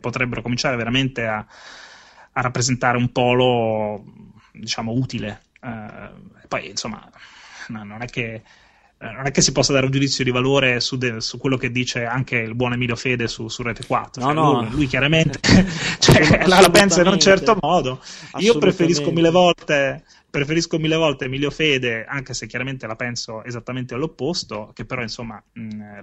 potrebbero 0.00 0.42
cominciare 0.42 0.76
veramente 0.76 1.26
a, 1.26 1.44
a 2.32 2.40
rappresentare 2.40 2.96
un 2.96 3.10
polo, 3.12 4.04
diciamo, 4.52 4.92
utile 4.92 5.42
Uh, 5.62 6.46
poi, 6.48 6.68
insomma, 6.68 7.08
no, 7.68 7.84
non, 7.84 8.02
è 8.02 8.06
che, 8.06 8.42
uh, 8.98 9.06
non 9.06 9.26
è 9.26 9.30
che 9.30 9.40
si 9.40 9.52
possa 9.52 9.72
dare 9.72 9.86
un 9.86 9.92
giudizio 9.92 10.24
di 10.24 10.30
valore 10.30 10.80
su, 10.80 10.96
de, 10.96 11.20
su 11.20 11.38
quello 11.38 11.56
che 11.56 11.70
dice 11.70 12.04
anche 12.04 12.36
il 12.36 12.54
buon 12.54 12.72
Emilio 12.72 12.96
Fede 12.96 13.28
su, 13.28 13.48
su 13.48 13.62
Rete 13.62 13.86
4. 13.86 14.22
No, 14.22 14.26
cioè, 14.26 14.34
no. 14.34 14.60
Lui, 14.60 14.70
lui, 14.70 14.86
chiaramente 14.86 15.38
cioè, 15.98 16.46
la, 16.46 16.60
la 16.60 16.70
pensa 16.70 17.00
in 17.00 17.06
un 17.06 17.18
certo 17.20 17.56
modo. 17.60 18.00
Io 18.38 18.58
preferisco 18.58 19.12
mille 19.12 19.30
volte 19.30 20.04
preferisco 20.32 20.78
mille 20.78 20.96
volte 20.96 21.26
Emilio 21.26 21.50
Fede, 21.50 22.06
anche 22.06 22.32
se 22.32 22.46
chiaramente 22.46 22.86
la 22.86 22.96
penso 22.96 23.44
esattamente 23.44 23.92
all'opposto, 23.92 24.70
che 24.72 24.86
però 24.86 25.02
insomma 25.02 25.42
mh, 25.52 26.00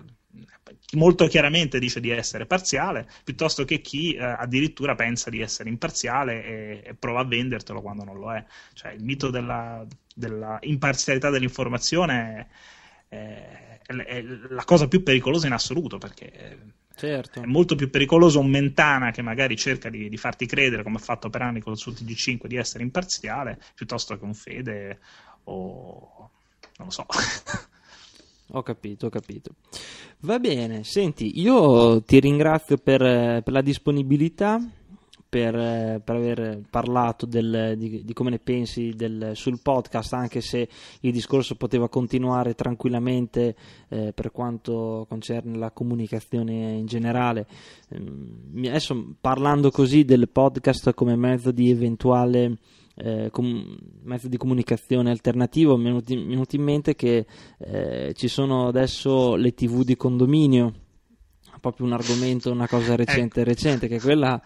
molto 0.97 1.25
chiaramente 1.25 1.79
dice 1.79 1.99
di 1.99 2.11
essere 2.11 2.45
parziale, 2.45 3.09
piuttosto 3.23 3.65
che 3.65 3.81
chi 3.81 4.13
eh, 4.13 4.23
addirittura 4.23 4.93
pensa 4.93 5.31
di 5.31 5.41
essere 5.41 5.69
imparziale 5.69 6.45
e, 6.45 6.81
e, 6.85 6.93
prova 6.93 7.21
a 7.21 7.25
vendertelo 7.25 7.81
quando 7.81 8.03
non 8.03 8.19
lo 8.19 8.31
è. 8.31 8.45
Cioè 8.73 8.91
il 8.91 9.03
mito 9.03 9.31
della, 9.31 9.83
della 10.13 10.59
imparzialità 10.61 11.31
dell'informazione 11.31 12.47
è, 13.07 13.15
è, 13.15 13.81
è, 13.83 14.21
la 14.49 14.63
cosa 14.63 14.87
più 14.87 15.01
pericolosa 15.01 15.47
in 15.47 15.53
assoluto 15.53 15.97
perché 15.97 16.75
Certo. 16.99 17.41
È 17.41 17.45
molto 17.45 17.75
più 17.75 17.89
pericoloso 17.89 18.41
un 18.41 18.49
Mentana 18.49 19.11
che 19.11 19.21
magari 19.21 19.55
cerca 19.55 19.89
di, 19.89 20.09
di, 20.09 20.17
farti 20.17 20.45
credere, 20.45 20.83
come 20.83 20.97
ha 20.97 21.01
fatto 21.01 21.29
per 21.29 21.41
anni 21.41 21.61
con 21.61 21.71
il 21.71 21.79
suo 21.79 21.93
TG5, 21.93 22.45
di 22.45 22.57
essere 22.57 22.83
imparziale, 22.83 23.57
piuttosto 23.73 24.17
che 24.17 24.25
un 24.25 24.33
Fede 24.33 24.99
o 25.45 26.29
non 26.77 26.87
lo 26.87 26.91
so. 26.91 27.05
Ho 28.53 28.63
capito, 28.63 29.05
ho 29.05 29.09
capito. 29.09 29.51
Va 30.21 30.39
bene, 30.39 30.83
senti, 30.83 31.39
io 31.39 32.01
ti 32.01 32.19
ringrazio 32.19 32.77
per, 32.77 33.43
per 33.43 33.53
la 33.53 33.61
disponibilità, 33.61 34.59
per, 35.29 36.01
per, 36.03 36.15
aver 36.15 36.61
parlato 36.69 37.27
del, 37.27 37.75
di, 37.77 38.03
di, 38.03 38.13
come 38.13 38.31
ne 38.31 38.39
pensi 38.39 38.93
del, 38.95 39.31
sul 39.35 39.59
podcast, 39.61 40.13
anche 40.13 40.41
se 40.41 40.67
il 41.01 41.11
discorso 41.11 41.55
poteva 41.55 41.87
continuare 41.87 42.55
tranquillamente 42.55 43.55
eh, 43.89 44.11
per 44.11 44.31
quanto 44.31 45.05
concerne 45.07 45.55
la 45.57 45.69
comunicazione 45.69 46.73
in 46.73 46.87
generale. 46.87 47.45
Eh, 47.89 48.67
adesso 48.67 49.15
parlando 49.21 49.69
così 49.69 50.03
del 50.03 50.29
podcast 50.29 50.93
come 50.95 51.15
mezzo 51.15 51.51
di 51.51 51.69
eventuale 51.69 52.57
eh, 52.95 53.29
com- 53.31 53.77
mezzo 54.01 54.27
di 54.27 54.37
comunicazione 54.37 55.11
alternativo, 55.11 55.77
mi 55.77 55.83
è 55.83 55.87
venuto 55.87 56.11
in, 56.11 56.27
venuto 56.27 56.55
in 56.55 56.63
mente 56.63 56.95
che 56.95 57.25
eh, 57.59 58.13
ci 58.15 58.27
sono 58.27 58.67
adesso 58.67 59.35
le 59.35 59.53
tv 59.53 59.83
di 59.83 59.95
condominio, 59.95 60.73
proprio 61.61 61.85
un 61.85 61.93
argomento, 61.93 62.51
una 62.51 62.67
cosa 62.67 62.95
recente, 62.95 63.41
ecco. 63.41 63.49
recente, 63.49 63.87
che 63.87 63.99
quella 63.99 64.41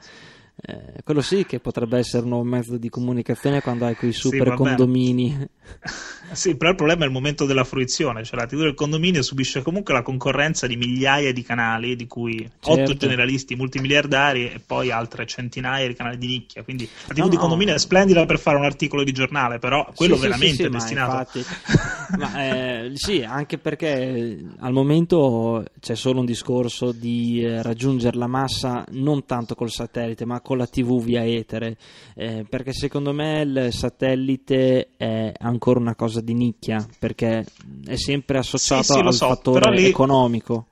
eh, 0.56 1.02
quello 1.04 1.22
sì 1.22 1.46
che 1.46 1.60
potrebbe 1.60 1.98
essere 1.98 2.24
un 2.24 2.30
nuovo 2.30 2.44
mezzo 2.44 2.78
di 2.78 2.88
comunicazione 2.88 3.62
quando 3.62 3.86
hai 3.86 3.96
quei 3.96 4.14
super 4.14 4.50
sì, 4.50 4.56
condomini. 4.56 5.48
sì, 6.32 6.56
però 6.56 6.70
il 6.70 6.76
problema 6.76 7.04
è 7.04 7.08
il 7.08 7.12
momento 7.12 7.46
della 7.46 7.64
fruizione, 7.64 8.24
cioè 8.24 8.40
la 8.40 8.46
TV 8.46 8.60
del 8.60 8.76
condominio 8.76 9.24
subisce 9.24 9.64
comunque 9.64 9.94
la 9.94 10.04
concorrenza 10.04 10.68
di 10.68 10.78
migliaia 10.78 11.34
di 11.34 11.42
canali, 11.42 11.96
di 11.96 12.06
cui 12.06 12.38
certo. 12.60 12.72
otto 12.72 12.96
generalisti 12.96 13.56
multimiliardari 13.56 14.52
e 14.52 14.62
poi 14.66 14.92
altre 14.92 15.26
centinaia 15.26 15.88
di 15.88 15.96
canali 15.96 16.18
di 16.18 16.28
nicchia. 16.28 16.64
Quindi 16.64 16.88
la 17.08 17.14
TV 17.14 17.20
no, 17.24 17.30
di 17.30 17.38
condominio 17.38 17.74
no. 17.74 17.80
è 17.80 17.82
splendida 17.82 18.26
per 18.26 18.38
fare 18.38 18.58
un 18.58 18.66
articolo 18.66 19.04
di 19.04 19.12
giornale, 19.12 19.58
però 19.58 19.92
quello 19.96 20.16
sì, 20.16 20.22
veramente 20.22 20.56
sì, 20.56 20.64
è 20.64 20.70
destinato. 20.70 21.12
Ma, 21.14 21.28
ma 22.18 22.46
eh, 22.46 22.92
sì, 22.96 23.24
anche 23.24 23.58
perché 23.58 24.40
al 24.60 24.74
momento 24.74 25.66
c'è 25.80 25.96
solo 25.96 26.20
un 26.20 26.26
discorso 26.26 26.92
di 26.92 27.44
eh, 27.44 27.62
raggiungere 27.62 28.18
la 28.18 28.28
massa 28.28 28.86
non 28.92 29.26
tanto 29.26 29.56
col 29.56 29.72
satellite, 29.72 30.26
ma 30.26 30.42
con 30.42 30.58
la 30.58 30.68
TV 30.68 31.02
via 31.02 31.26
etere, 31.26 31.78
eh, 32.16 32.46
perché 32.48 32.74
secondo 32.74 33.14
me 33.14 33.42
il 33.42 33.68
satellite 33.72 34.90
è 34.98 35.34
ancora 35.40 35.80
una 35.80 35.96
cosa 35.96 36.22
di 36.22 36.34
nicchia, 36.34 36.86
perché 37.00 37.46
è 37.86 37.96
sempre 37.96 38.38
associato 38.38 38.84
sì, 38.84 38.94
sì, 38.94 39.00
al 39.00 39.14
so, 39.14 39.28
fattore 39.28 39.72
lì... 39.72 39.86
economico. 39.86 40.68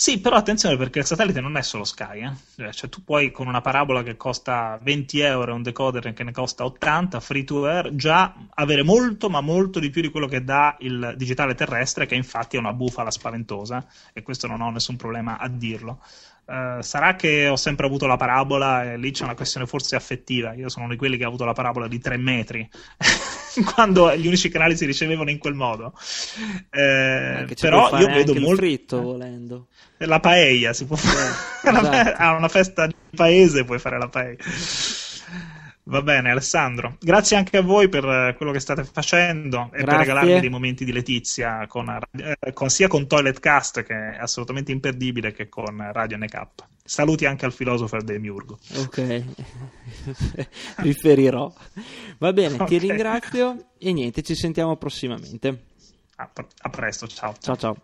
Sì, 0.00 0.18
però 0.18 0.36
attenzione 0.36 0.78
perché 0.78 1.00
il 1.00 1.04
satellite 1.04 1.42
non 1.42 1.58
è 1.58 1.62
solo 1.62 1.84
Sky, 1.84 2.24
eh? 2.24 2.72
cioè 2.72 2.88
tu 2.88 3.04
puoi 3.04 3.30
con 3.30 3.46
una 3.46 3.60
parabola 3.60 4.02
che 4.02 4.16
costa 4.16 4.78
20 4.80 5.20
euro 5.20 5.50
e 5.50 5.54
un 5.54 5.62
decoder 5.62 6.14
che 6.14 6.24
ne 6.24 6.32
costa 6.32 6.64
80, 6.64 7.20
free 7.20 7.44
to 7.44 7.66
air, 7.66 7.94
già 7.94 8.34
avere 8.54 8.82
molto 8.82 9.28
ma 9.28 9.42
molto 9.42 9.78
di 9.78 9.90
più 9.90 10.00
di 10.00 10.08
quello 10.08 10.26
che 10.26 10.42
dà 10.42 10.74
il 10.78 11.12
digitale 11.18 11.54
terrestre, 11.54 12.06
che 12.06 12.14
infatti 12.14 12.56
è 12.56 12.58
una 12.58 12.72
bufala 12.72 13.10
spaventosa 13.10 13.86
e 14.14 14.22
questo 14.22 14.46
non 14.46 14.62
ho 14.62 14.70
nessun 14.70 14.96
problema 14.96 15.36
a 15.36 15.48
dirlo. 15.48 16.00
Uh, 16.46 16.80
sarà 16.80 17.14
che 17.14 17.48
ho 17.48 17.56
sempre 17.56 17.84
avuto 17.84 18.06
la 18.06 18.16
parabola 18.16 18.92
e 18.92 18.96
lì 18.96 19.10
c'è 19.10 19.24
una 19.24 19.34
questione 19.34 19.66
forse 19.66 19.96
affettiva. 19.96 20.54
Io 20.54 20.70
sono 20.70 20.86
uno 20.86 20.94
di 20.94 20.98
quelli 20.98 21.18
che 21.18 21.24
ha 21.24 21.28
avuto 21.28 21.44
la 21.44 21.52
parabola 21.52 21.86
di 21.88 21.98
3 21.98 22.16
metri 22.16 22.66
quando 23.74 24.14
gli 24.16 24.26
unici 24.26 24.48
canali 24.48 24.76
si 24.76 24.84
ricevevano 24.84 25.30
in 25.30 25.38
quel 25.38 25.54
modo. 25.54 25.92
Eh, 26.70 27.46
però 27.58 27.98
io 27.98 28.06
vedo 28.06 28.34
molto. 28.34 28.56
fritto 28.56 29.00
volendo. 29.00 29.68
La 29.98 30.20
paella 30.20 30.72
si 30.72 30.86
può 30.86 30.96
fare. 30.96 31.30
esatto. 31.78 32.22
a 32.22 32.34
una 32.34 32.48
festa 32.48 32.86
di 32.86 32.94
paese 33.14 33.64
puoi 33.64 33.78
fare 33.78 33.98
la 33.98 34.08
paella. 34.08 34.42
Va 35.84 36.02
bene, 36.02 36.30
Alessandro. 36.30 36.96
Grazie 37.00 37.36
anche 37.36 37.56
a 37.56 37.62
voi 37.62 37.88
per 37.88 38.04
eh, 38.04 38.34
quello 38.36 38.52
che 38.52 38.60
state 38.60 38.84
facendo 38.84 39.70
e 39.72 39.78
Grazie. 39.78 39.84
per 39.84 39.96
regalarmi 39.96 40.40
dei 40.40 40.48
momenti 40.48 40.84
di 40.84 40.92
letizia 40.92 41.66
con, 41.66 41.88
eh, 42.12 42.52
con, 42.52 42.68
sia 42.70 42.86
con 42.86 43.06
Toilet 43.06 43.40
Cast, 43.40 43.82
che 43.82 43.94
è 43.94 44.18
assolutamente 44.18 44.72
imperdibile, 44.72 45.32
che 45.32 45.48
con 45.48 45.76
Radio 45.92 46.16
NK. 46.18 46.46
Saluti 46.84 47.24
anche 47.24 47.44
al 47.44 47.52
filosofo 47.52 48.00
del 48.02 48.20
Miurgo. 48.20 48.58
Ok, 48.76 49.24
riferirò. 50.78 51.52
Va 52.18 52.32
bene, 52.32 52.54
okay. 52.54 52.66
ti 52.66 52.78
ringrazio 52.78 53.70
e 53.78 53.92
niente, 53.92 54.22
ci 54.22 54.34
sentiamo 54.34 54.76
prossimamente. 54.76 55.66
A, 56.16 56.30
a 56.34 56.68
presto, 56.68 57.06
ciao. 57.06 57.34
Ciao 57.40 57.56
ciao. 57.56 57.76